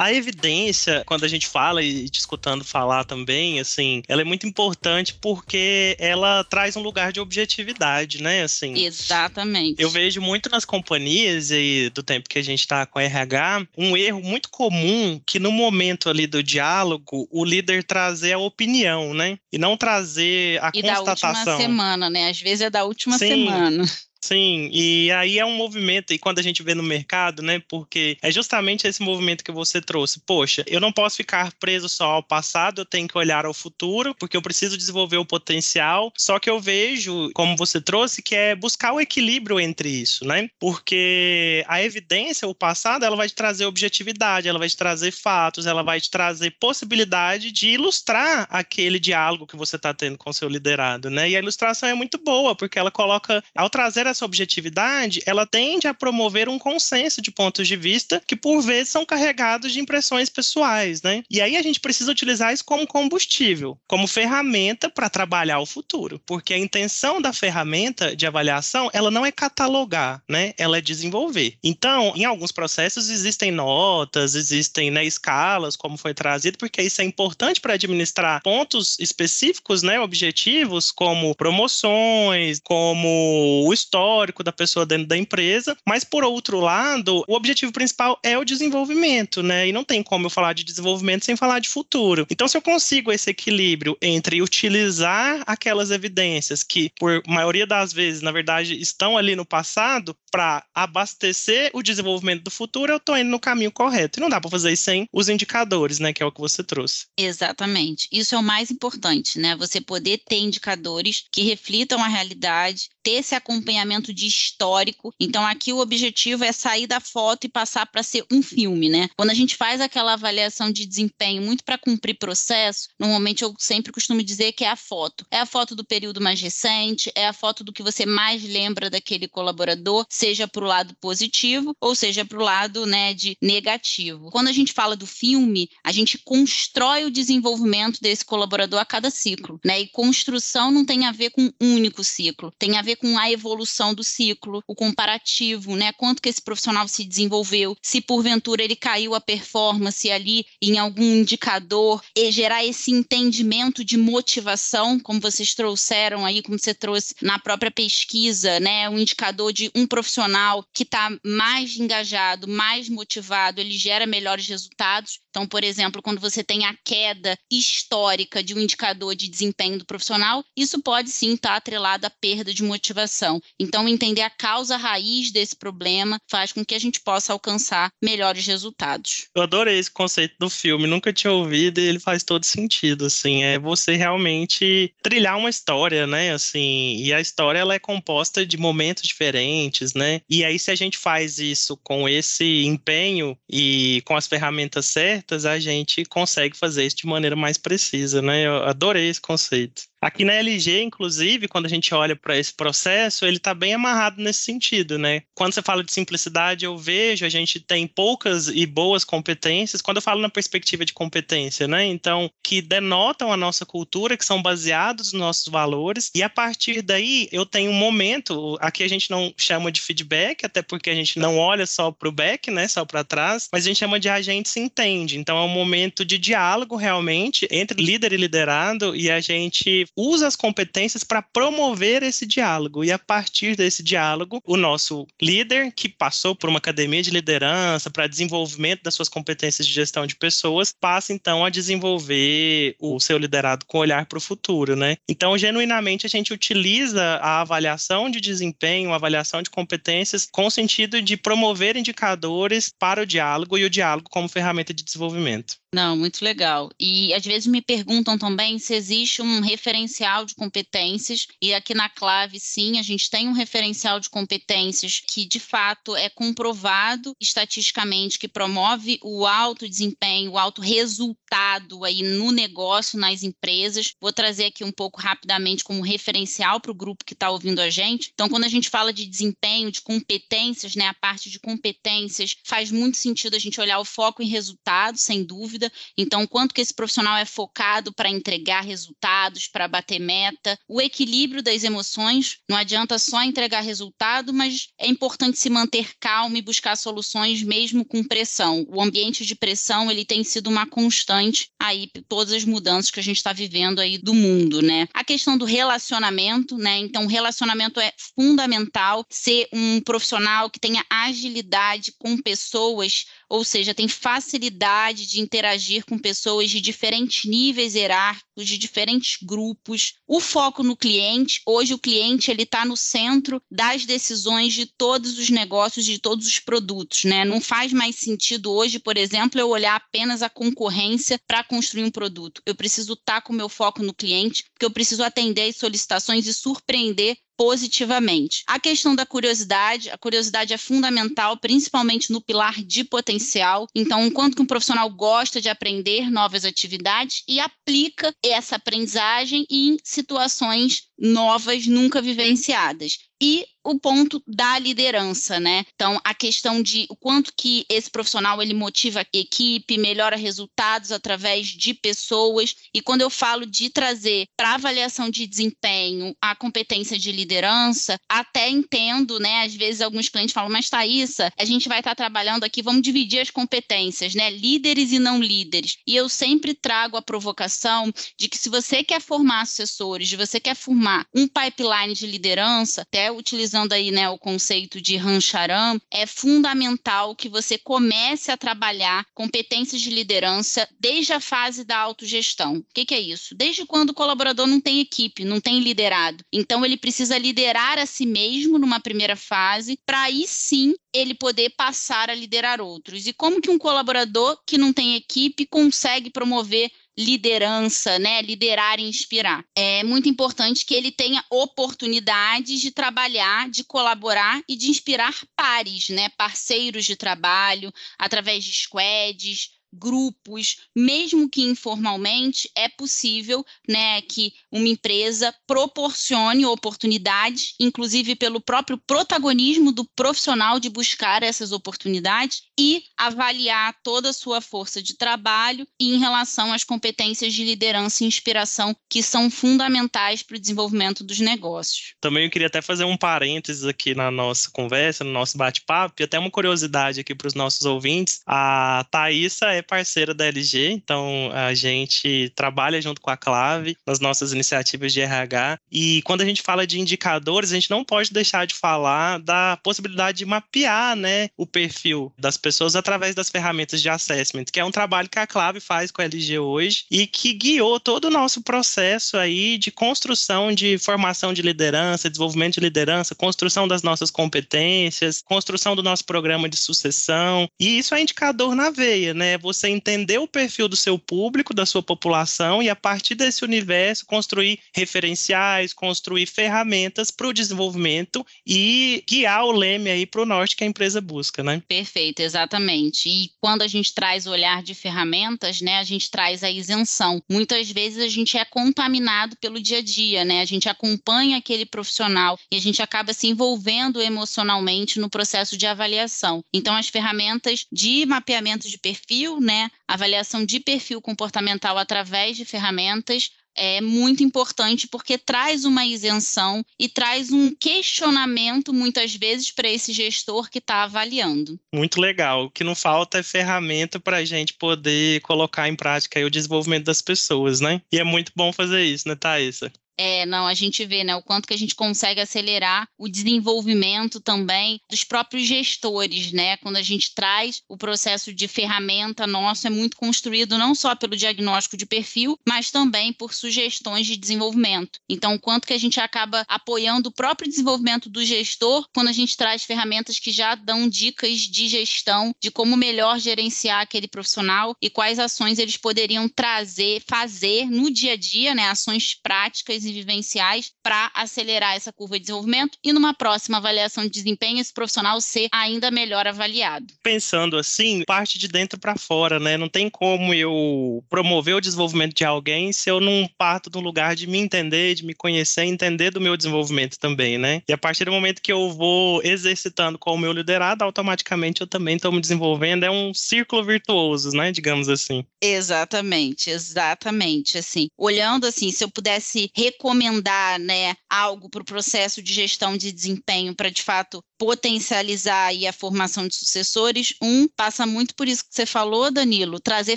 A 0.00 0.10
evidência, 0.14 1.02
quando 1.04 1.24
a 1.24 1.28
gente 1.28 1.46
fala 1.46 1.82
e 1.82 2.08
te 2.08 2.20
escutando 2.20 2.64
falar 2.64 3.04
também, 3.04 3.60
assim, 3.60 4.02
ela 4.08 4.22
é 4.22 4.24
muito 4.24 4.46
importante 4.46 5.12
porque 5.20 5.94
ela 5.98 6.42
traz 6.42 6.74
um 6.74 6.80
lugar 6.80 7.12
de 7.12 7.20
objetividade, 7.20 8.22
né? 8.22 8.42
Assim, 8.42 8.82
Exatamente. 8.82 9.78
Eu 9.78 9.90
vejo 9.90 10.22
muito 10.22 10.48
nas 10.48 10.64
companhias 10.64 11.50
e 11.50 11.90
do 11.92 12.02
tempo 12.02 12.30
que 12.30 12.38
a 12.38 12.42
gente 12.42 12.60
está 12.60 12.86
com 12.86 12.98
RH, 12.98 13.66
um 13.76 13.94
erro 13.94 14.22
muito 14.22 14.48
comum 14.48 15.20
que 15.26 15.38
no 15.38 15.52
momento 15.52 16.08
ali 16.08 16.26
do 16.26 16.42
diálogo, 16.42 17.28
o 17.30 17.44
líder 17.44 17.84
trazer 17.84 18.32
a 18.32 18.38
opinião, 18.38 19.12
né? 19.12 19.38
E 19.52 19.58
não 19.58 19.76
trazer 19.76 20.62
a 20.62 20.70
e 20.72 20.80
constatação. 20.80 20.80
E 20.80 21.04
da 21.04 21.10
última 21.10 21.56
semana, 21.58 22.08
né? 22.08 22.30
Às 22.30 22.40
vezes 22.40 22.62
é 22.62 22.70
da 22.70 22.84
última 22.84 23.18
Sim. 23.18 23.28
semana. 23.28 23.84
Sim, 24.22 24.68
e 24.70 25.10
aí 25.12 25.38
é 25.38 25.46
um 25.46 25.56
movimento, 25.56 26.12
e 26.12 26.18
quando 26.18 26.38
a 26.38 26.42
gente 26.42 26.62
vê 26.62 26.74
no 26.74 26.82
mercado, 26.82 27.42
né, 27.42 27.58
porque 27.66 28.18
é 28.20 28.30
justamente 28.30 28.86
esse 28.86 29.02
movimento 29.02 29.42
que 29.42 29.50
você 29.50 29.80
trouxe. 29.80 30.20
Poxa, 30.20 30.62
eu 30.66 30.78
não 30.78 30.92
posso 30.92 31.16
ficar 31.16 31.50
preso 31.54 31.88
só 31.88 32.12
ao 32.12 32.22
passado, 32.22 32.82
eu 32.82 32.84
tenho 32.84 33.08
que 33.08 33.16
olhar 33.16 33.46
ao 33.46 33.54
futuro, 33.54 34.14
porque 34.14 34.36
eu 34.36 34.42
preciso 34.42 34.76
desenvolver 34.76 35.16
o 35.16 35.24
potencial. 35.24 36.12
Só 36.18 36.38
que 36.38 36.50
eu 36.50 36.60
vejo, 36.60 37.30
como 37.34 37.56
você 37.56 37.80
trouxe, 37.80 38.22
que 38.22 38.34
é 38.34 38.54
buscar 38.54 38.92
o 38.92 39.00
equilíbrio 39.00 39.58
entre 39.58 39.88
isso, 39.88 40.24
né? 40.26 40.50
Porque 40.60 41.64
a 41.66 41.82
evidência, 41.82 42.46
o 42.46 42.54
passado, 42.54 43.04
ela 43.06 43.16
vai 43.16 43.26
te 43.26 43.34
trazer 43.34 43.64
objetividade, 43.64 44.48
ela 44.48 44.58
vai 44.58 44.68
te 44.68 44.76
trazer 44.76 45.12
fatos, 45.12 45.64
ela 45.66 45.82
vai 45.82 45.98
te 45.98 46.10
trazer 46.10 46.54
possibilidade 46.60 47.50
de 47.50 47.68
ilustrar 47.68 48.46
aquele 48.50 49.00
diálogo 49.00 49.46
que 49.46 49.56
você 49.56 49.76
está 49.76 49.94
tendo 49.94 50.18
com 50.18 50.30
seu 50.32 50.48
liderado, 50.48 51.08
né? 51.08 51.30
E 51.30 51.36
a 51.36 51.38
ilustração 51.38 51.88
é 51.88 51.94
muito 51.94 52.18
boa, 52.18 52.54
porque 52.54 52.78
ela 52.78 52.90
coloca, 52.90 53.42
ao 53.56 53.70
trazer 53.70 54.09
essa 54.10 54.24
objetividade, 54.24 55.22
ela 55.24 55.46
tende 55.46 55.86
a 55.86 55.94
promover 55.94 56.48
um 56.48 56.58
consenso 56.58 57.22
de 57.22 57.30
pontos 57.30 57.66
de 57.66 57.76
vista 57.76 58.22
que, 58.26 58.36
por 58.36 58.60
vezes, 58.60 58.90
são 58.90 59.06
carregados 59.06 59.72
de 59.72 59.80
impressões 59.80 60.28
pessoais, 60.28 61.02
né? 61.02 61.22
E 61.30 61.40
aí 61.40 61.56
a 61.56 61.62
gente 61.62 61.80
precisa 61.80 62.10
utilizar 62.10 62.52
isso 62.52 62.64
como 62.64 62.86
combustível, 62.86 63.78
como 63.88 64.06
ferramenta 64.06 64.90
para 64.90 65.08
trabalhar 65.08 65.60
o 65.60 65.66
futuro, 65.66 66.20
porque 66.26 66.54
a 66.54 66.58
intenção 66.58 67.20
da 67.20 67.32
ferramenta 67.32 68.14
de 68.14 68.26
avaliação, 68.26 68.90
ela 68.92 69.10
não 69.10 69.24
é 69.24 69.32
catalogar, 69.32 70.22
né? 70.28 70.52
Ela 70.58 70.78
é 70.78 70.80
desenvolver. 70.80 71.54
Então, 71.62 72.12
em 72.16 72.24
alguns 72.24 72.52
processos 72.52 73.08
existem 73.08 73.50
notas, 73.50 74.34
existem 74.34 74.90
né, 74.90 75.04
escalas, 75.04 75.76
como 75.76 75.96
foi 75.96 76.14
trazido, 76.14 76.58
porque 76.58 76.82
isso 76.82 77.00
é 77.00 77.04
importante 77.04 77.60
para 77.60 77.74
administrar 77.74 78.42
pontos 78.42 78.98
específicos, 78.98 79.82
né, 79.82 80.00
objetivos, 80.00 80.90
como 80.90 81.34
promoções, 81.34 82.60
como 82.62 83.64
o 83.66 83.72
histórico 83.72 83.99
histórico 84.00 84.42
da 84.42 84.52
pessoa 84.52 84.86
dentro 84.86 85.06
da 85.06 85.16
empresa, 85.16 85.76
mas 85.86 86.04
por 86.04 86.24
outro 86.24 86.58
lado, 86.58 87.22
o 87.28 87.34
objetivo 87.34 87.70
principal 87.70 88.18
é 88.22 88.38
o 88.38 88.44
desenvolvimento, 88.44 89.42
né? 89.42 89.68
E 89.68 89.72
não 89.72 89.84
tem 89.84 90.02
como 90.02 90.26
eu 90.26 90.30
falar 90.30 90.54
de 90.54 90.64
desenvolvimento 90.64 91.24
sem 91.24 91.36
falar 91.36 91.58
de 91.58 91.68
futuro. 91.68 92.26
Então, 92.30 92.48
se 92.48 92.56
eu 92.56 92.62
consigo 92.62 93.12
esse 93.12 93.30
equilíbrio 93.30 93.96
entre 94.00 94.40
utilizar 94.40 95.42
aquelas 95.46 95.90
evidências 95.90 96.62
que, 96.62 96.90
por 96.98 97.22
maioria 97.26 97.66
das 97.66 97.92
vezes, 97.92 98.22
na 98.22 98.32
verdade, 98.32 98.80
estão 98.80 99.18
ali 99.18 99.36
no 99.36 99.44
passado, 99.44 100.16
para 100.30 100.64
abastecer 100.74 101.70
o 101.74 101.82
desenvolvimento 101.82 102.44
do 102.44 102.50
futuro, 102.50 102.92
eu 102.92 102.96
estou 102.96 103.18
indo 103.18 103.30
no 103.30 103.40
caminho 103.40 103.72
correto. 103.72 104.18
E 104.18 104.22
não 104.22 104.28
dá 104.28 104.40
para 104.40 104.50
fazer 104.50 104.72
isso 104.72 104.84
sem 104.84 105.06
os 105.12 105.28
indicadores, 105.28 105.98
né? 105.98 106.12
Que 106.12 106.22
é 106.22 106.26
o 106.26 106.32
que 106.32 106.40
você 106.40 106.62
trouxe. 106.62 107.06
Exatamente. 107.18 108.08
Isso 108.12 108.34
é 108.34 108.38
o 108.38 108.42
mais 108.42 108.70
importante, 108.70 109.38
né? 109.38 109.56
Você 109.56 109.80
poder 109.80 110.18
ter 110.18 110.36
indicadores 110.36 111.24
que 111.32 111.42
reflitam 111.42 112.02
a 112.02 112.08
realidade, 112.08 112.88
ter 113.02 113.12
esse 113.12 113.34
acompanhamento 113.34 113.89
de 113.98 114.26
histórico. 114.26 115.12
Então, 115.18 115.44
aqui 115.44 115.72
o 115.72 115.78
objetivo 115.78 116.44
é 116.44 116.52
sair 116.52 116.86
da 116.86 117.00
foto 117.00 117.44
e 117.44 117.48
passar 117.48 117.86
para 117.86 118.02
ser 118.02 118.24
um 118.30 118.42
filme, 118.42 118.88
né? 118.88 119.08
Quando 119.16 119.30
a 119.30 119.34
gente 119.34 119.56
faz 119.56 119.80
aquela 119.80 120.12
avaliação 120.12 120.70
de 120.70 120.86
desempenho 120.86 121.42
muito 121.42 121.64
para 121.64 121.78
cumprir 121.78 122.18
processo, 122.18 122.88
normalmente 122.98 123.42
eu 123.42 123.54
sempre 123.58 123.92
costumo 123.92 124.22
dizer 124.22 124.52
que 124.52 124.64
é 124.64 124.68
a 124.68 124.76
foto. 124.76 125.26
É 125.30 125.40
a 125.40 125.46
foto 125.46 125.74
do 125.74 125.84
período 125.84 126.20
mais 126.20 126.40
recente, 126.40 127.10
é 127.14 127.26
a 127.26 127.32
foto 127.32 127.64
do 127.64 127.72
que 127.72 127.82
você 127.82 128.06
mais 128.06 128.42
lembra 128.44 128.90
daquele 128.90 129.26
colaborador, 129.26 130.06
seja 130.08 130.46
para 130.46 130.64
o 130.64 130.68
lado 130.68 130.94
positivo 131.00 131.74
ou 131.80 131.94
seja 131.94 132.24
para 132.24 132.38
o 132.38 132.42
lado 132.42 132.86
né, 132.86 133.14
de 133.14 133.36
negativo. 133.40 134.30
Quando 134.30 134.48
a 134.48 134.52
gente 134.52 134.72
fala 134.72 134.96
do 134.96 135.06
filme, 135.06 135.70
a 135.82 135.92
gente 135.92 136.18
constrói 136.18 137.04
o 137.04 137.10
desenvolvimento 137.10 138.00
desse 138.00 138.24
colaborador 138.24 138.78
a 138.80 138.84
cada 138.84 139.10
ciclo, 139.10 139.58
né? 139.64 139.80
E 139.80 139.88
construção 139.88 140.70
não 140.70 140.84
tem 140.84 141.06
a 141.06 141.12
ver 141.12 141.30
com 141.30 141.42
um 141.60 141.74
único 141.74 142.04
ciclo, 142.04 142.52
tem 142.58 142.76
a 142.76 142.82
ver 142.82 142.96
com 142.96 143.18
a 143.18 143.30
evolução 143.30 143.79
evolução 143.80 143.94
do 143.94 144.04
ciclo, 144.04 144.62
o 144.66 144.74
comparativo, 144.74 145.74
né? 145.74 145.92
Quanto 145.92 146.20
que 146.20 146.28
esse 146.28 146.42
profissional 146.42 146.86
se 146.86 147.04
desenvolveu, 147.04 147.76
se 147.82 148.00
porventura 148.00 148.62
ele 148.62 148.76
caiu 148.76 149.14
a 149.14 149.20
performance 149.20 150.10
ali 150.10 150.44
em 150.62 150.78
algum 150.78 151.02
indicador, 151.02 152.02
e 152.14 152.30
gerar 152.30 152.64
esse 152.64 152.90
entendimento 152.90 153.84
de 153.84 153.96
motivação, 153.96 155.00
como 155.00 155.20
vocês 155.20 155.54
trouxeram 155.54 156.24
aí, 156.24 156.42
como 156.42 156.58
você 156.58 156.74
trouxe 156.74 157.14
na 157.22 157.38
própria 157.38 157.70
pesquisa, 157.70 158.60
né? 158.60 158.88
Um 158.88 158.98
indicador 158.98 159.52
de 159.52 159.70
um 159.74 159.86
profissional 159.86 160.64
que 160.74 160.82
está 160.82 161.10
mais 161.24 161.76
engajado, 161.76 162.46
mais 162.46 162.88
motivado, 162.88 163.60
ele 163.60 163.76
gera 163.76 164.06
melhores 164.06 164.46
resultados. 164.46 165.20
Então, 165.30 165.46
por 165.46 165.64
exemplo, 165.64 166.02
quando 166.02 166.20
você 166.20 166.44
tem 166.44 166.66
a 166.66 166.76
queda 166.84 167.36
histórica 167.50 168.42
de 168.42 168.54
um 168.54 168.60
indicador 168.60 169.14
de 169.14 169.28
desempenho 169.28 169.78
do 169.78 169.86
profissional, 169.86 170.44
isso 170.56 170.82
pode 170.82 171.10
sim 171.10 171.34
estar 171.34 171.50
tá 171.50 171.56
atrelado 171.56 172.06
à 172.06 172.10
perda 172.10 172.52
de 172.52 172.62
motivação. 172.62 173.40
Então, 173.70 173.88
entender 173.88 174.22
a 174.22 174.30
causa 174.30 174.76
raiz 174.76 175.30
desse 175.30 175.54
problema 175.54 176.18
faz 176.28 176.52
com 176.52 176.64
que 176.64 176.74
a 176.74 176.78
gente 176.78 176.98
possa 176.98 177.32
alcançar 177.32 177.88
melhores 178.02 178.44
resultados. 178.44 179.28
Eu 179.32 179.44
adorei 179.44 179.78
esse 179.78 179.88
conceito 179.88 180.34
do 180.40 180.50
filme, 180.50 180.88
nunca 180.88 181.12
tinha 181.12 181.32
ouvido 181.32 181.78
e 181.78 181.86
ele 181.86 182.00
faz 182.00 182.24
todo 182.24 182.44
sentido, 182.44 183.06
assim, 183.06 183.44
é 183.44 183.60
você 183.60 183.94
realmente 183.94 184.92
trilhar 185.00 185.38
uma 185.38 185.48
história, 185.48 186.04
né, 186.04 186.32
assim, 186.32 186.96
e 186.96 187.12
a 187.12 187.20
história 187.20 187.60
ela 187.60 187.72
é 187.72 187.78
composta 187.78 188.44
de 188.44 188.56
momentos 188.56 189.04
diferentes, 189.04 189.94
né, 189.94 190.20
e 190.28 190.44
aí 190.44 190.58
se 190.58 190.72
a 190.72 190.74
gente 190.74 190.98
faz 190.98 191.38
isso 191.38 191.76
com 191.76 192.08
esse 192.08 192.64
empenho 192.64 193.38
e 193.48 194.02
com 194.04 194.16
as 194.16 194.26
ferramentas 194.26 194.86
certas, 194.86 195.46
a 195.46 195.60
gente 195.60 196.04
consegue 196.06 196.56
fazer 196.56 196.86
isso 196.86 196.96
de 196.96 197.06
maneira 197.06 197.36
mais 197.36 197.56
precisa, 197.56 198.20
né, 198.20 198.48
eu 198.48 198.64
adorei 198.64 199.08
esse 199.08 199.20
conceito. 199.20 199.89
Aqui 200.02 200.24
na 200.24 200.32
LG, 200.32 200.82
inclusive, 200.82 201.46
quando 201.46 201.66
a 201.66 201.68
gente 201.68 201.94
olha 201.94 202.16
para 202.16 202.38
esse 202.38 202.54
processo, 202.54 203.26
ele 203.26 203.36
está 203.36 203.52
bem 203.52 203.74
amarrado 203.74 204.22
nesse 204.22 204.40
sentido, 204.40 204.98
né? 204.98 205.22
Quando 205.34 205.52
você 205.52 205.60
fala 205.60 205.84
de 205.84 205.92
simplicidade, 205.92 206.64
eu 206.64 206.76
vejo 206.78 207.26
a 207.26 207.28
gente 207.28 207.60
tem 207.60 207.86
poucas 207.86 208.48
e 208.48 208.64
boas 208.64 209.04
competências. 209.04 209.82
Quando 209.82 209.98
eu 209.98 210.02
falo 210.02 210.22
na 210.22 210.30
perspectiva 210.30 210.86
de 210.86 210.94
competência, 210.94 211.68
né? 211.68 211.84
Então, 211.84 212.30
que 212.42 212.62
denotam 212.62 213.30
a 213.30 213.36
nossa 213.36 213.66
cultura, 213.66 214.16
que 214.16 214.24
são 214.24 214.40
baseados 214.40 215.12
nos 215.12 215.20
nossos 215.20 215.48
valores, 215.48 216.10
e 216.14 216.22
a 216.22 216.30
partir 216.30 216.80
daí 216.80 217.28
eu 217.30 217.44
tenho 217.44 217.70
um 217.70 217.74
momento. 217.74 218.56
Aqui 218.60 218.82
a 218.82 218.88
gente 218.88 219.10
não 219.10 219.34
chama 219.36 219.70
de 219.70 219.82
feedback, 219.82 220.46
até 220.46 220.62
porque 220.62 220.88
a 220.88 220.94
gente 220.94 221.18
não 221.18 221.36
olha 221.36 221.66
só 221.66 221.90
para 221.90 222.08
o 222.08 222.12
back, 222.12 222.50
né? 222.50 222.66
Só 222.68 222.86
para 222.86 223.04
trás, 223.04 223.48
mas 223.52 223.64
a 223.64 223.68
gente 223.68 223.78
chama 223.78 224.00
de 224.00 224.08
a 224.08 224.22
gente 224.22 224.48
se 224.48 224.60
entende. 224.60 225.18
Então, 225.18 225.36
é 225.36 225.42
um 225.42 225.48
momento 225.48 226.06
de 226.06 226.16
diálogo 226.16 226.74
realmente 226.74 227.46
entre 227.50 227.82
líder 227.82 228.14
e 228.14 228.16
liderado, 228.16 228.96
e 228.96 229.10
a 229.10 229.20
gente 229.20 229.89
usa 229.96 230.26
as 230.26 230.36
competências 230.36 231.04
para 231.04 231.22
promover 231.22 232.02
esse 232.02 232.26
diálogo. 232.26 232.84
E 232.84 232.92
a 232.92 232.98
partir 232.98 233.56
desse 233.56 233.82
diálogo, 233.82 234.40
o 234.44 234.56
nosso 234.56 235.06
líder, 235.20 235.72
que 235.72 235.88
passou 235.88 236.34
por 236.34 236.48
uma 236.48 236.58
academia 236.58 237.02
de 237.02 237.10
liderança 237.10 237.90
para 237.90 238.06
desenvolvimento 238.06 238.82
das 238.82 238.94
suas 238.94 239.08
competências 239.08 239.66
de 239.66 239.72
gestão 239.72 240.06
de 240.06 240.16
pessoas, 240.16 240.72
passa 240.78 241.12
então 241.12 241.44
a 241.44 241.50
desenvolver 241.50 242.74
o 242.78 242.98
seu 243.00 243.18
liderado 243.18 243.66
com 243.66 243.78
olhar 243.78 244.06
para 244.06 244.18
o 244.18 244.20
futuro, 244.20 244.76
né? 244.76 244.96
Então, 245.08 245.36
genuinamente, 245.36 246.06
a 246.06 246.08
gente 246.08 246.32
utiliza 246.32 247.02
a 247.22 247.40
avaliação 247.40 248.10
de 248.10 248.20
desempenho, 248.20 248.92
a 248.92 248.96
avaliação 248.96 249.42
de 249.42 249.50
competências, 249.50 250.28
com 250.30 250.46
o 250.46 250.50
sentido 250.50 251.02
de 251.02 251.16
promover 251.16 251.76
indicadores 251.76 252.72
para 252.78 253.02
o 253.02 253.06
diálogo 253.06 253.58
e 253.58 253.64
o 253.64 253.70
diálogo 253.70 254.08
como 254.10 254.28
ferramenta 254.28 254.72
de 254.72 254.84
desenvolvimento. 254.84 255.56
Não, 255.72 255.96
muito 255.96 256.24
legal. 256.24 256.68
E 256.80 257.14
às 257.14 257.24
vezes 257.24 257.46
me 257.46 257.62
perguntam 257.62 258.18
também 258.18 258.58
se 258.58 258.74
existe 258.74 259.22
um 259.22 259.40
referencial 259.40 260.26
de 260.26 260.34
competências, 260.34 261.28
e 261.40 261.54
aqui 261.54 261.74
na 261.74 261.88
Clave, 261.88 262.40
sim, 262.40 262.76
a 262.76 262.82
gente 262.82 263.08
tem 263.08 263.28
um 263.28 263.32
referencial 263.32 264.00
de 264.00 264.10
competências 264.10 265.00
que 265.06 265.24
de 265.24 265.38
fato 265.38 265.94
é 265.94 266.08
comprovado 266.08 267.14
estatisticamente 267.20 268.18
que 268.18 268.26
promove 268.26 268.98
o 269.00 269.24
alto 269.24 269.68
desempenho, 269.68 270.32
o 270.32 270.38
alto 270.38 270.60
resultado 270.60 271.84
aí 271.84 272.02
no 272.02 272.32
negócio, 272.32 272.98
nas 272.98 273.22
empresas. 273.22 273.94
Vou 274.00 274.12
trazer 274.12 274.46
aqui 274.46 274.64
um 274.64 274.72
pouco 274.72 275.00
rapidamente 275.00 275.62
como 275.62 275.82
referencial 275.82 276.60
para 276.60 276.72
o 276.72 276.74
grupo 276.74 277.04
que 277.04 277.12
está 277.12 277.30
ouvindo 277.30 277.60
a 277.60 277.70
gente. 277.70 278.10
Então, 278.12 278.28
quando 278.28 278.42
a 278.42 278.48
gente 278.48 278.68
fala 278.68 278.92
de 278.92 279.06
desempenho, 279.06 279.70
de 279.70 279.82
competências, 279.82 280.74
né, 280.74 280.88
a 280.88 280.94
parte 280.94 281.30
de 281.30 281.38
competências, 281.38 282.34
faz 282.44 282.72
muito 282.72 282.96
sentido 282.96 283.36
a 283.36 283.38
gente 283.38 283.60
olhar 283.60 283.78
o 283.78 283.84
foco 283.84 284.20
em 284.20 284.26
resultado, 284.26 284.98
sem 284.98 285.22
dúvida 285.22 285.59
dúvida. 285.60 285.72
Então, 285.96 286.26
quanto 286.26 286.54
que 286.54 286.60
esse 286.60 286.72
profissional 286.72 287.16
é 287.16 287.24
focado 287.24 287.92
para 287.92 288.08
entregar 288.08 288.62
resultados, 288.62 289.46
para 289.46 289.68
bater 289.68 290.00
meta, 290.00 290.58
o 290.66 290.80
equilíbrio 290.80 291.42
das 291.42 291.62
emoções. 291.62 292.38
Não 292.48 292.56
adianta 292.56 292.98
só 292.98 293.22
entregar 293.22 293.60
resultado, 293.60 294.32
mas 294.32 294.68
é 294.78 294.88
importante 294.88 295.38
se 295.38 295.50
manter 295.50 295.90
calmo 296.00 296.36
e 296.36 296.42
buscar 296.42 296.76
soluções 296.76 297.42
mesmo 297.42 297.84
com 297.84 298.02
pressão. 298.02 298.64
O 298.68 298.80
ambiente 298.80 299.26
de 299.26 299.34
pressão 299.34 299.90
ele 299.90 300.04
tem 300.04 300.24
sido 300.24 300.48
uma 300.48 300.66
constante 300.66 301.48
aí 301.60 301.88
todas 302.08 302.32
as 302.32 302.44
mudanças 302.44 302.90
que 302.90 303.00
a 303.00 303.02
gente 303.02 303.16
está 303.16 303.32
vivendo 303.32 303.80
aí 303.80 303.98
do 303.98 304.14
mundo, 304.14 304.62
né? 304.62 304.88
A 304.94 305.04
questão 305.04 305.36
do 305.36 305.44
relacionamento, 305.44 306.56
né? 306.56 306.78
Então, 306.78 307.06
relacionamento 307.06 307.80
é 307.80 307.92
fundamental. 308.14 309.04
Ser 309.10 309.48
um 309.52 309.80
profissional 309.80 310.48
que 310.48 310.60
tenha 310.60 310.84
agilidade 310.88 311.92
com 311.98 312.16
pessoas 312.16 313.04
ou 313.30 313.44
seja, 313.44 313.72
tem 313.72 313.86
facilidade 313.86 315.06
de 315.06 315.20
interagir 315.20 315.84
com 315.84 315.96
pessoas 315.96 316.50
de 316.50 316.60
diferentes 316.60 317.24
níveis 317.24 317.76
hierárquicos, 317.76 318.46
de 318.46 318.58
diferentes 318.58 319.18
grupos. 319.22 319.94
O 320.06 320.18
foco 320.18 320.64
no 320.64 320.76
cliente, 320.76 321.40
hoje 321.46 321.72
o 321.72 321.78
cliente 321.78 322.30
ele 322.30 322.42
está 322.42 322.64
no 322.64 322.76
centro 322.76 323.40
das 323.48 323.86
decisões 323.86 324.52
de 324.52 324.66
todos 324.66 325.16
os 325.16 325.30
negócios, 325.30 325.84
de 325.84 326.00
todos 326.00 326.26
os 326.26 326.40
produtos, 326.40 327.04
né? 327.04 327.24
Não 327.24 327.40
faz 327.40 327.72
mais 327.72 327.96
sentido 327.96 328.50
hoje, 328.52 328.80
por 328.80 328.96
exemplo, 328.96 329.40
eu 329.40 329.48
olhar 329.48 329.76
apenas 329.76 330.22
a 330.22 330.28
concorrência 330.28 331.20
para 331.24 331.44
construir 331.44 331.84
um 331.84 331.90
produto. 331.90 332.42
Eu 332.44 332.56
preciso 332.56 332.94
estar 332.94 333.14
tá 333.14 333.20
com 333.20 333.32
o 333.32 333.36
meu 333.36 333.48
foco 333.48 333.82
no 333.82 333.94
cliente, 333.94 334.44
porque 334.52 334.66
eu 334.66 334.70
preciso 334.70 335.04
atender 335.04 335.50
as 335.50 335.56
solicitações 335.56 336.26
e 336.26 336.34
surpreender 336.34 337.16
positivamente. 337.40 338.42
A 338.46 338.60
questão 338.60 338.94
da 338.94 339.06
curiosidade, 339.06 339.88
a 339.88 339.96
curiosidade 339.96 340.52
é 340.52 340.58
fundamental, 340.58 341.38
principalmente 341.38 342.12
no 342.12 342.20
pilar 342.20 342.62
de 342.62 342.84
potencial. 342.84 343.66
Então, 343.74 344.04
enquanto 344.04 344.36
que 344.36 344.42
um 344.42 344.46
profissional 344.46 344.90
gosta 344.90 345.40
de 345.40 345.48
aprender 345.48 346.10
novas 346.10 346.44
atividades 346.44 347.22
e 347.26 347.40
aplica 347.40 348.14
essa 348.22 348.56
aprendizagem 348.56 349.46
em 349.50 349.78
situações 349.82 350.82
novas, 351.00 351.66
nunca 351.66 352.02
vivenciadas. 352.02 352.98
E 353.22 353.46
o 353.62 353.78
ponto 353.78 354.22
da 354.26 354.58
liderança, 354.58 355.38
né? 355.38 355.64
Então, 355.74 356.00
a 356.02 356.14
questão 356.14 356.62
de 356.62 356.86
o 356.88 356.96
quanto 356.96 357.32
que 357.36 357.66
esse 357.68 357.90
profissional 357.90 358.40
ele 358.40 358.54
motiva 358.54 359.00
a 359.00 359.06
equipe, 359.12 359.76
melhora 359.76 360.16
resultados 360.16 360.90
através 360.90 361.48
de 361.48 361.74
pessoas. 361.74 362.54
E 362.74 362.80
quando 362.80 363.02
eu 363.02 363.10
falo 363.10 363.44
de 363.44 363.68
trazer 363.68 364.24
para 364.36 364.54
avaliação 364.54 365.10
de 365.10 365.26
desempenho 365.26 366.14
a 366.20 366.34
competência 366.34 366.98
de 366.98 367.12
liderança, 367.12 367.98
até 368.08 368.48
entendo, 368.48 369.20
né? 369.20 369.44
Às 369.44 369.54
vezes 369.54 369.82
alguns 369.82 370.08
clientes 370.08 370.32
falam, 370.32 370.50
mas 370.50 370.70
Thaisa, 370.70 371.30
a 371.38 371.44
gente 371.44 371.68
vai 371.68 371.80
estar 371.80 371.90
tá 371.90 371.96
trabalhando 371.96 372.44
aqui, 372.44 372.62
vamos 372.62 372.80
dividir 372.82 373.20
as 373.20 373.30
competências, 373.30 374.14
né? 374.14 374.30
Líderes 374.30 374.92
e 374.92 374.98
não 374.98 375.20
líderes. 375.20 375.76
E 375.86 375.94
eu 375.94 376.08
sempre 376.08 376.54
trago 376.54 376.96
a 376.96 377.02
provocação 377.02 377.92
de 378.18 378.28
que 378.28 378.38
se 378.38 378.48
você 378.48 378.82
quer 378.82 379.02
formar 379.02 379.42
assessores, 379.42 380.08
se 380.08 380.16
você 380.16 380.40
quer 380.40 380.56
formar 380.56 380.89
um 381.14 381.26
pipeline 381.26 381.94
de 381.94 382.06
liderança, 382.06 382.82
até 382.82 383.10
utilizando 383.10 383.72
aí 383.72 383.90
né, 383.90 384.08
o 384.08 384.18
conceito 384.18 384.80
de 384.80 384.96
Rancharam, 384.96 385.80
é 385.90 386.06
fundamental 386.06 387.14
que 387.14 387.28
você 387.28 387.58
comece 387.58 388.30
a 388.30 388.36
trabalhar 388.36 389.06
competências 389.14 389.80
de 389.80 389.90
liderança 389.90 390.68
desde 390.78 391.12
a 391.12 391.20
fase 391.20 391.64
da 391.64 391.78
autogestão. 391.78 392.56
O 392.56 392.64
que, 392.74 392.84
que 392.84 392.94
é 392.94 393.00
isso? 393.00 393.34
Desde 393.34 393.64
quando 393.66 393.90
o 393.90 393.94
colaborador 393.94 394.46
não 394.46 394.60
tem 394.60 394.80
equipe, 394.80 395.24
não 395.24 395.40
tem 395.40 395.60
liderado. 395.60 396.24
Então, 396.32 396.64
ele 396.64 396.76
precisa 396.76 397.18
liderar 397.18 397.78
a 397.78 397.86
si 397.86 398.06
mesmo 398.06 398.58
numa 398.58 398.80
primeira 398.80 399.16
fase, 399.16 399.78
para 399.84 400.02
aí 400.02 400.24
sim 400.26 400.74
ele 400.92 401.14
poder 401.14 401.50
passar 401.50 402.10
a 402.10 402.14
liderar 402.14 402.60
outros. 402.60 403.06
E 403.06 403.12
como 403.12 403.40
que 403.40 403.50
um 403.50 403.58
colaborador 403.58 404.38
que 404.46 404.58
não 404.58 404.72
tem 404.72 404.96
equipe 404.96 405.46
consegue 405.46 406.10
promover 406.10 406.70
liderança, 406.98 407.98
né? 407.98 408.22
Liderar 408.22 408.78
e 408.78 408.82
inspirar. 408.82 409.44
É 409.54 409.82
muito 409.84 410.08
importante 410.08 410.64
que 410.64 410.74
ele 410.74 410.90
tenha 410.90 411.24
oportunidades 411.30 412.60
de 412.60 412.70
trabalhar, 412.70 413.48
de 413.48 413.64
colaborar 413.64 414.42
e 414.48 414.56
de 414.56 414.68
inspirar 414.68 415.14
pares, 415.36 415.88
né? 415.88 416.08
Parceiros 416.10 416.84
de 416.84 416.96
trabalho, 416.96 417.72
através 417.98 418.44
de 418.44 418.52
squads, 418.52 419.60
grupos, 419.72 420.56
mesmo 420.76 421.28
que 421.28 421.42
informalmente, 421.42 422.50
é 422.56 422.68
possível 422.68 423.44
né, 423.68 424.02
que 424.02 424.32
uma 424.52 424.68
empresa 424.68 425.34
proporcione 425.46 426.44
oportunidades, 426.44 427.54
inclusive 427.60 428.16
pelo 428.16 428.40
próprio 428.40 428.78
protagonismo 428.86 429.72
do 429.72 429.84
profissional 429.96 430.58
de 430.58 430.68
buscar 430.68 431.22
essas 431.22 431.52
oportunidades 431.52 432.42
e 432.58 432.82
avaliar 432.96 433.74
toda 433.82 434.10
a 434.10 434.12
sua 434.12 434.40
força 434.40 434.82
de 434.82 434.96
trabalho 434.96 435.66
e 435.80 435.94
em 435.94 435.98
relação 435.98 436.52
às 436.52 436.64
competências 436.64 437.32
de 437.32 437.44
liderança 437.44 438.04
e 438.04 438.06
inspiração 438.06 438.74
que 438.88 439.02
são 439.02 439.30
fundamentais 439.30 440.22
para 440.22 440.36
o 440.36 440.40
desenvolvimento 440.40 441.04
dos 441.04 441.20
negócios. 441.20 441.94
Também 442.00 442.24
eu 442.24 442.30
queria 442.30 442.48
até 442.48 442.60
fazer 442.60 442.84
um 442.84 442.96
parênteses 442.96 443.64
aqui 443.64 443.94
na 443.94 444.10
nossa 444.10 444.50
conversa, 444.50 445.04
no 445.04 445.12
nosso 445.12 445.38
bate-papo, 445.38 445.94
e 446.00 446.04
até 446.04 446.18
uma 446.18 446.30
curiosidade 446.30 447.00
aqui 447.00 447.14
para 447.14 447.28
os 447.28 447.34
nossos 447.34 447.64
ouvintes. 447.64 448.20
A 448.26 448.84
Thaisa 448.90 449.46
é 449.46 449.62
parceira 449.62 450.12
da 450.12 450.26
LG, 450.26 450.70
então 450.72 451.30
a 451.32 451.54
gente 451.54 452.32
trabalha 452.34 452.80
junto 452.80 453.00
com 453.00 453.10
a 453.10 453.16
Clave 453.16 453.76
nas 453.86 454.00
nossas 454.00 454.32
iniciativas 454.40 454.92
de 454.92 455.00
RH. 455.00 455.58
E 455.70 456.02
quando 456.02 456.22
a 456.22 456.24
gente 456.24 456.42
fala 456.42 456.66
de 456.66 456.80
indicadores, 456.80 457.52
a 457.52 457.54
gente 457.54 457.70
não 457.70 457.84
pode 457.84 458.12
deixar 458.12 458.46
de 458.46 458.54
falar 458.54 459.18
da 459.18 459.58
possibilidade 459.62 460.18
de 460.18 460.26
mapear 460.26 460.96
né, 460.96 461.28
o 461.36 461.46
perfil 461.46 462.12
das 462.18 462.36
pessoas 462.36 462.74
através 462.74 463.14
das 463.14 463.28
ferramentas 463.28 463.80
de 463.80 463.88
assessment, 463.88 464.44
que 464.52 464.60
é 464.60 464.64
um 464.64 464.70
trabalho 464.70 465.08
que 465.08 465.18
a 465.18 465.26
Clave 465.26 465.60
faz 465.60 465.90
com 465.90 466.02
a 466.02 466.04
LG 466.04 466.38
hoje 466.38 466.84
e 466.90 467.06
que 467.06 467.32
guiou 467.32 467.78
todo 467.78 468.06
o 468.06 468.10
nosso 468.10 468.42
processo 468.42 469.16
aí 469.16 469.58
de 469.58 469.70
construção 469.70 470.52
de 470.52 470.78
formação 470.78 471.32
de 471.32 471.42
liderança, 471.42 472.10
desenvolvimento 472.10 472.54
de 472.54 472.60
liderança, 472.60 473.14
construção 473.14 473.68
das 473.68 473.82
nossas 473.82 474.10
competências, 474.10 475.22
construção 475.22 475.76
do 475.76 475.82
nosso 475.82 476.04
programa 476.04 476.48
de 476.48 476.56
sucessão. 476.56 477.48
E 477.58 477.78
isso 477.78 477.94
é 477.94 478.00
indicador 478.00 478.54
na 478.54 478.70
veia, 478.70 479.14
né? 479.14 479.38
Você 479.38 479.68
entender 479.68 480.18
o 480.18 480.28
perfil 480.28 480.68
do 480.68 480.76
seu 480.76 480.98
público, 480.98 481.54
da 481.54 481.66
sua 481.66 481.82
população 481.82 482.62
e 482.62 482.68
a 482.68 482.76
partir 482.76 483.14
desse 483.14 483.44
universo 483.44 484.06
construir 484.06 484.29
referenciais, 484.74 485.72
construir 485.72 486.26
ferramentas 486.26 487.10
para 487.10 487.28
o 487.28 487.32
desenvolvimento 487.32 488.24
e 488.46 489.02
guiar 489.08 489.44
o 489.44 489.52
leme 489.52 489.90
aí 489.90 490.06
para 490.06 490.22
o 490.22 490.26
norte 490.26 490.56
que 490.56 490.64
a 490.64 490.66
empresa 490.66 491.00
busca, 491.00 491.42
né? 491.42 491.62
Perfeito, 491.68 492.20
exatamente. 492.20 493.08
E 493.08 493.30
quando 493.40 493.62
a 493.62 493.68
gente 493.68 493.94
traz 493.94 494.26
o 494.26 494.30
olhar 494.30 494.62
de 494.62 494.74
ferramentas, 494.74 495.60
né, 495.60 495.78
a 495.78 495.84
gente 495.84 496.10
traz 496.10 496.42
a 496.42 496.50
isenção. 496.50 497.22
Muitas 497.28 497.70
vezes 497.70 498.02
a 498.02 498.08
gente 498.08 498.36
é 498.36 498.44
contaminado 498.44 499.36
pelo 499.36 499.60
dia 499.60 499.78
a 499.78 499.82
dia, 499.82 500.24
né? 500.24 500.40
A 500.40 500.44
gente 500.44 500.68
acompanha 500.68 501.38
aquele 501.38 501.64
profissional 501.64 502.38
e 502.50 502.56
a 502.56 502.60
gente 502.60 502.82
acaba 502.82 503.12
se 503.12 503.26
envolvendo 503.26 504.00
emocionalmente 504.00 504.98
no 504.98 505.10
processo 505.10 505.56
de 505.56 505.66
avaliação. 505.66 506.44
Então, 506.52 506.74
as 506.74 506.88
ferramentas 506.88 507.66
de 507.72 508.04
mapeamento 508.06 508.68
de 508.68 508.78
perfil, 508.78 509.40
né, 509.40 509.70
avaliação 509.86 510.44
de 510.44 510.60
perfil 510.60 511.00
comportamental 511.00 511.78
através 511.78 512.36
de 512.36 512.44
ferramentas, 512.44 513.30
é 513.56 513.80
muito 513.80 514.22
importante 514.22 514.88
porque 514.88 515.18
traz 515.18 515.64
uma 515.64 515.84
isenção 515.84 516.64
e 516.78 516.88
traz 516.88 517.30
um 517.30 517.54
questionamento, 517.54 518.72
muitas 518.72 519.14
vezes, 519.14 519.50
para 519.50 519.68
esse 519.68 519.92
gestor 519.92 520.50
que 520.50 520.58
está 520.58 520.84
avaliando. 520.84 521.58
Muito 521.74 522.00
legal. 522.00 522.44
O 522.44 522.50
que 522.50 522.64
não 522.64 522.74
falta 522.74 523.18
é 523.18 523.22
ferramenta 523.22 523.98
para 523.98 524.18
a 524.18 524.24
gente 524.24 524.54
poder 524.54 525.20
colocar 525.22 525.68
em 525.68 525.76
prática 525.76 526.24
o 526.24 526.30
desenvolvimento 526.30 526.84
das 526.84 527.02
pessoas, 527.02 527.60
né? 527.60 527.80
E 527.92 527.98
é 527.98 528.04
muito 528.04 528.32
bom 528.34 528.52
fazer 528.52 528.82
isso, 528.84 529.08
né, 529.08 529.14
Thaisa? 529.14 529.72
É, 530.02 530.24
não, 530.24 530.46
a 530.46 530.54
gente 530.54 530.86
vê 530.86 531.04
né, 531.04 531.14
o 531.14 531.20
quanto 531.20 531.46
que 531.46 531.52
a 531.52 531.58
gente 531.58 531.74
consegue 531.74 532.22
acelerar 532.22 532.88
o 532.96 533.06
desenvolvimento 533.06 534.18
também 534.18 534.80
dos 534.88 535.04
próprios 535.04 535.46
gestores, 535.46 536.32
né? 536.32 536.56
Quando 536.56 536.76
a 536.76 536.82
gente 536.82 537.14
traz 537.14 537.60
o 537.68 537.76
processo 537.76 538.32
de 538.32 538.48
ferramenta 538.48 539.26
nosso, 539.26 539.66
é 539.66 539.70
muito 539.70 539.98
construído 539.98 540.56
não 540.56 540.74
só 540.74 540.96
pelo 540.96 541.14
diagnóstico 541.14 541.76
de 541.76 541.84
perfil, 541.84 542.38
mas 542.48 542.70
também 542.70 543.12
por 543.12 543.34
sugestões 543.34 544.06
de 544.06 544.16
desenvolvimento. 544.16 544.98
Então, 545.06 545.34
o 545.34 545.38
quanto 545.38 545.66
que 545.66 545.74
a 545.74 545.78
gente 545.78 546.00
acaba 546.00 546.46
apoiando 546.48 547.10
o 547.10 547.12
próprio 547.12 547.50
desenvolvimento 547.50 548.08
do 548.08 548.24
gestor 548.24 548.88
quando 548.94 549.08
a 549.08 549.12
gente 549.12 549.36
traz 549.36 549.64
ferramentas 549.64 550.18
que 550.18 550.32
já 550.32 550.54
dão 550.54 550.88
dicas 550.88 551.40
de 551.40 551.68
gestão, 551.68 552.32
de 552.42 552.50
como 552.50 552.74
melhor 552.74 553.18
gerenciar 553.18 553.82
aquele 553.82 554.08
profissional 554.08 554.74
e 554.80 554.88
quais 554.88 555.18
ações 555.18 555.58
eles 555.58 555.76
poderiam 555.76 556.26
trazer, 556.26 557.02
fazer 557.06 557.66
no 557.66 557.90
dia 557.90 558.14
a 558.14 558.16
dia, 558.16 558.54
né? 558.54 558.70
Ações 558.70 559.14
práticas 559.14 559.89
e 559.90 559.92
vivenciais 559.92 560.72
para 560.82 561.10
acelerar 561.14 561.74
essa 561.74 561.92
curva 561.92 562.14
de 562.14 562.22
desenvolvimento 562.22 562.78
e 562.82 562.92
numa 562.92 563.14
próxima 563.14 563.58
avaliação 563.58 564.04
de 564.04 564.10
desempenho 564.10 564.60
esse 564.60 564.72
profissional 564.72 565.20
ser 565.20 565.48
ainda 565.52 565.90
melhor 565.90 566.26
avaliado. 566.26 566.86
Pensando 567.02 567.56
assim, 567.56 568.04
parte 568.06 568.38
de 568.38 568.48
dentro 568.48 568.78
para 568.78 568.96
fora, 568.96 569.38
né? 569.38 569.56
Não 569.56 569.68
tem 569.68 569.90
como 569.90 570.32
eu 570.32 571.04
promover 571.08 571.54
o 571.54 571.60
desenvolvimento 571.60 572.14
de 572.14 572.24
alguém 572.24 572.72
se 572.72 572.90
eu 572.90 573.00
não 573.00 573.28
parto 573.36 573.68
do 573.68 573.80
lugar 573.80 574.14
de 574.14 574.26
me 574.26 574.38
entender, 574.38 574.94
de 574.94 575.04
me 575.04 575.14
conhecer, 575.14 575.64
entender 575.64 576.10
do 576.10 576.20
meu 576.20 576.36
desenvolvimento 576.36 576.98
também, 576.98 577.38
né? 577.38 577.62
E 577.68 577.72
a 577.72 577.78
partir 577.78 578.04
do 578.04 578.12
momento 578.12 578.42
que 578.42 578.52
eu 578.52 578.70
vou 578.70 579.20
exercitando 579.22 579.98
com 579.98 580.14
o 580.14 580.18
meu 580.18 580.32
liderado, 580.32 580.84
automaticamente 580.84 581.60
eu 581.60 581.66
também 581.66 581.96
estou 581.96 582.12
me 582.12 582.20
desenvolvendo. 582.20 582.84
É 582.84 582.90
um 582.90 583.12
círculo 583.14 583.64
virtuoso, 583.64 584.30
né? 584.30 584.52
Digamos 584.52 584.88
assim. 584.88 585.24
Exatamente, 585.40 586.50
exatamente. 586.50 587.58
Assim, 587.58 587.88
olhando 587.96 588.46
assim, 588.46 588.70
se 588.70 588.84
eu 588.84 588.90
pudesse 588.90 589.50
recomendar 589.70 590.58
né, 590.58 590.94
algo 591.08 591.48
para 591.48 591.62
o 591.62 591.64
processo 591.64 592.20
de 592.22 592.32
gestão 592.32 592.76
de 592.76 592.92
desempenho 592.92 593.54
para 593.54 593.70
de 593.70 593.82
fato 593.82 594.22
potencializar 594.38 595.50
a 595.68 595.72
formação 595.72 596.26
de 596.26 596.34
sucessores. 596.34 597.14
Um, 597.22 597.46
passa 597.46 597.86
muito 597.86 598.14
por 598.14 598.26
isso 598.26 598.42
que 598.42 598.54
você 598.54 598.66
falou, 598.66 599.10
Danilo, 599.10 599.60
trazer 599.60 599.96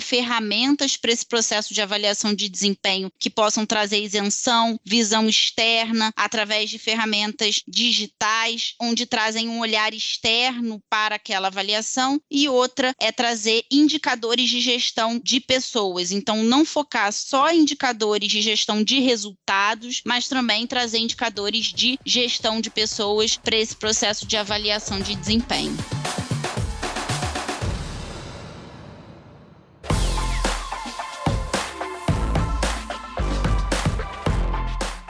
ferramentas 0.00 0.96
para 0.96 1.12
esse 1.12 1.26
processo 1.26 1.72
de 1.72 1.80
avaliação 1.80 2.34
de 2.34 2.48
desempenho 2.48 3.10
que 3.18 3.30
possam 3.30 3.64
trazer 3.64 4.02
isenção, 4.02 4.78
visão 4.84 5.28
externa, 5.28 6.12
através 6.16 6.70
de 6.70 6.78
ferramentas 6.78 7.62
digitais, 7.66 8.74
onde 8.80 9.06
trazem 9.06 9.48
um 9.48 9.60
olhar 9.60 9.94
externo 9.94 10.80
para 10.90 11.16
aquela 11.16 11.48
avaliação. 11.48 12.20
E 12.30 12.48
outra 12.48 12.94
é 13.00 13.10
trazer 13.10 13.64
indicadores 13.70 14.48
de 14.48 14.60
gestão 14.60 15.18
de 15.22 15.40
pessoas. 15.40 16.12
Então, 16.12 16.42
não 16.42 16.64
focar 16.64 17.12
só 17.12 17.50
em 17.50 17.64
indicadores 17.64 18.30
de 18.30 18.42
gestão 18.42 18.84
de 18.84 19.00
resultados, 19.00 19.63
mas 20.04 20.28
também 20.28 20.66
trazer 20.66 20.98
indicadores 20.98 21.66
de 21.66 21.98
gestão 22.04 22.60
de 22.60 22.70
pessoas 22.70 23.36
para 23.36 23.56
esse 23.56 23.74
processo 23.74 24.26
de 24.26 24.36
avaliação 24.36 25.00
de 25.00 25.14
desempenho. 25.14 25.76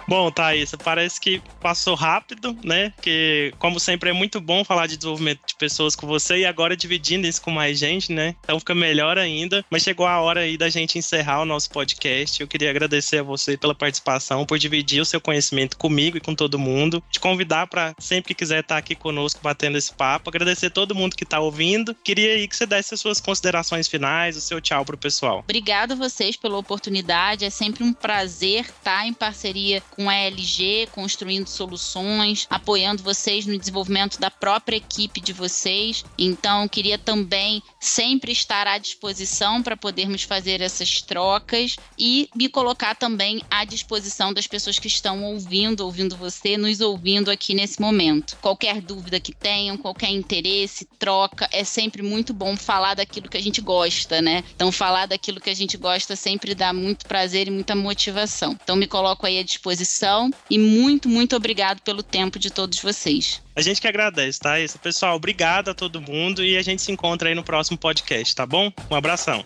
Bom, 0.06 0.30
Thaís, 0.30 0.74
parece 0.82 1.20
que 1.20 1.40
passou 1.60 1.94
rápido, 1.94 2.56
né? 2.62 2.92
Que, 3.00 3.54
como 3.58 3.80
sempre, 3.80 4.10
é 4.10 4.12
muito 4.12 4.40
bom 4.40 4.64
falar 4.64 4.86
de 4.86 4.96
desenvolvimento 4.96 5.40
de 5.46 5.54
pessoas 5.54 5.96
com 5.96 6.06
você 6.06 6.38
e 6.38 6.46
agora 6.46 6.76
dividindo 6.76 7.26
isso 7.26 7.40
com 7.40 7.50
mais 7.50 7.78
gente, 7.78 8.12
né? 8.12 8.34
Então 8.44 8.58
fica 8.58 8.74
melhor 8.74 9.16
ainda. 9.18 9.64
Mas 9.70 9.82
chegou 9.82 10.06
a 10.06 10.20
hora 10.20 10.40
aí 10.40 10.58
da 10.58 10.68
gente 10.68 10.98
encerrar 10.98 11.40
o 11.40 11.46
nosso 11.46 11.70
podcast. 11.70 12.40
Eu 12.40 12.46
queria 12.46 12.70
agradecer 12.70 13.18
a 13.18 13.22
você 13.22 13.56
pela 13.56 13.74
participação, 13.74 14.44
por 14.44 14.58
dividir 14.58 15.00
o 15.00 15.06
seu 15.06 15.20
conhecimento 15.20 15.78
comigo 15.78 16.18
e 16.18 16.20
com 16.20 16.34
todo 16.34 16.58
mundo. 16.58 17.02
Te 17.10 17.18
convidar 17.18 17.66
para 17.66 17.94
sempre 17.98 18.34
que 18.34 18.44
quiser 18.44 18.60
estar 18.60 18.76
aqui 18.76 18.94
conosco 18.94 19.40
batendo 19.42 19.78
esse 19.78 19.92
papo. 19.92 20.28
Agradecer 20.28 20.70
todo 20.70 20.94
mundo 20.94 21.16
que 21.16 21.24
está 21.24 21.40
ouvindo. 21.40 21.94
Queria 21.94 22.34
aí 22.34 22.46
que 22.46 22.56
você 22.56 22.66
desse 22.66 22.94
as 22.94 23.00
suas 23.00 23.20
considerações 23.20 23.88
finais, 23.88 24.36
o 24.36 24.40
seu 24.40 24.60
tchau 24.60 24.84
pro 24.84 24.98
pessoal. 24.98 25.38
Obrigado 25.38 25.92
a 25.92 25.96
vocês 25.96 26.36
pela 26.36 26.58
oportunidade. 26.58 27.44
É 27.44 27.50
sempre 27.50 27.82
um 27.82 27.92
prazer 27.92 28.66
estar 28.66 29.06
em 29.06 29.14
parceria 29.14 29.82
com 29.94 30.08
a 30.10 30.14
LG, 30.14 30.88
construindo 30.92 31.48
soluções, 31.48 32.46
apoiando 32.50 33.02
vocês 33.02 33.46
no 33.46 33.58
desenvolvimento 33.58 34.18
da 34.18 34.30
própria 34.30 34.76
equipe 34.76 35.20
de 35.20 35.32
vocês. 35.32 36.04
Então, 36.18 36.68
queria 36.68 36.98
também 36.98 37.62
sempre 37.80 38.32
estar 38.32 38.66
à 38.66 38.78
disposição 38.78 39.62
para 39.62 39.76
podermos 39.76 40.22
fazer 40.22 40.60
essas 40.60 41.00
trocas 41.00 41.76
e 41.98 42.28
me 42.34 42.48
colocar 42.48 42.94
também 42.94 43.42
à 43.50 43.64
disposição 43.64 44.32
das 44.32 44.46
pessoas 44.46 44.78
que 44.78 44.88
estão 44.88 45.24
ouvindo, 45.24 45.84
ouvindo 45.84 46.16
você, 46.16 46.56
nos 46.56 46.80
ouvindo 46.80 47.30
aqui 47.30 47.54
nesse 47.54 47.80
momento. 47.80 48.36
Qualquer 48.40 48.80
dúvida 48.80 49.20
que 49.20 49.32
tenham, 49.32 49.76
qualquer 49.76 50.10
interesse, 50.10 50.88
troca, 50.98 51.48
é 51.52 51.64
sempre 51.64 52.02
muito 52.02 52.32
bom 52.32 52.56
falar 52.56 52.94
daquilo 52.94 53.28
que 53.28 53.36
a 53.36 53.42
gente 53.42 53.60
gosta, 53.60 54.20
né? 54.20 54.42
Então, 54.54 54.72
falar 54.72 55.06
daquilo 55.06 55.40
que 55.40 55.50
a 55.50 55.54
gente 55.54 55.76
gosta 55.76 56.16
sempre 56.16 56.54
dá 56.54 56.72
muito 56.72 57.06
prazer 57.06 57.46
e 57.46 57.50
muita 57.50 57.74
motivação. 57.74 58.56
Então, 58.62 58.76
me 58.76 58.86
coloco 58.86 59.26
aí 59.26 59.38
à 59.38 59.42
disposição 59.84 60.30
e 60.50 60.58
muito, 60.58 61.08
muito 61.08 61.36
obrigado 61.36 61.80
pelo 61.82 62.02
tempo 62.02 62.38
de 62.38 62.50
todos 62.50 62.80
vocês. 62.80 63.40
A 63.54 63.60
gente 63.60 63.80
que 63.80 63.86
agradece, 63.86 64.40
tá? 64.40 64.58
Isso, 64.58 64.78
pessoal, 64.78 65.14
obrigado 65.14 65.68
a 65.68 65.74
todo 65.74 66.00
mundo 66.00 66.42
e 66.44 66.56
a 66.56 66.62
gente 66.62 66.82
se 66.82 66.90
encontra 66.90 67.28
aí 67.28 67.34
no 67.34 67.44
próximo 67.44 67.78
podcast, 67.78 68.34
tá 68.34 68.46
bom? 68.46 68.72
Um 68.90 68.96
abração. 68.96 69.44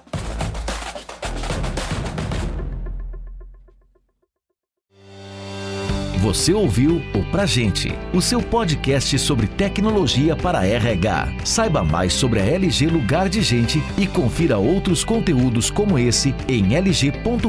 Você 6.20 6.52
ouviu 6.52 7.00
o 7.14 7.24
Pra 7.30 7.46
Gente, 7.46 7.90
o 8.12 8.20
seu 8.20 8.42
podcast 8.42 9.16
sobre 9.18 9.46
tecnologia 9.46 10.34
para 10.34 10.66
RH. 10.66 11.28
Saiba 11.44 11.84
mais 11.84 12.12
sobre 12.12 12.40
a 12.40 12.44
LG 12.44 12.86
Lugar 12.86 13.28
de 13.28 13.40
Gente 13.40 13.80
e 13.96 14.06
confira 14.06 14.58
outros 14.58 15.04
conteúdos 15.04 15.70
como 15.70 15.98
esse 15.98 16.34
em 16.48 16.76
lg.com.br. 16.76 17.48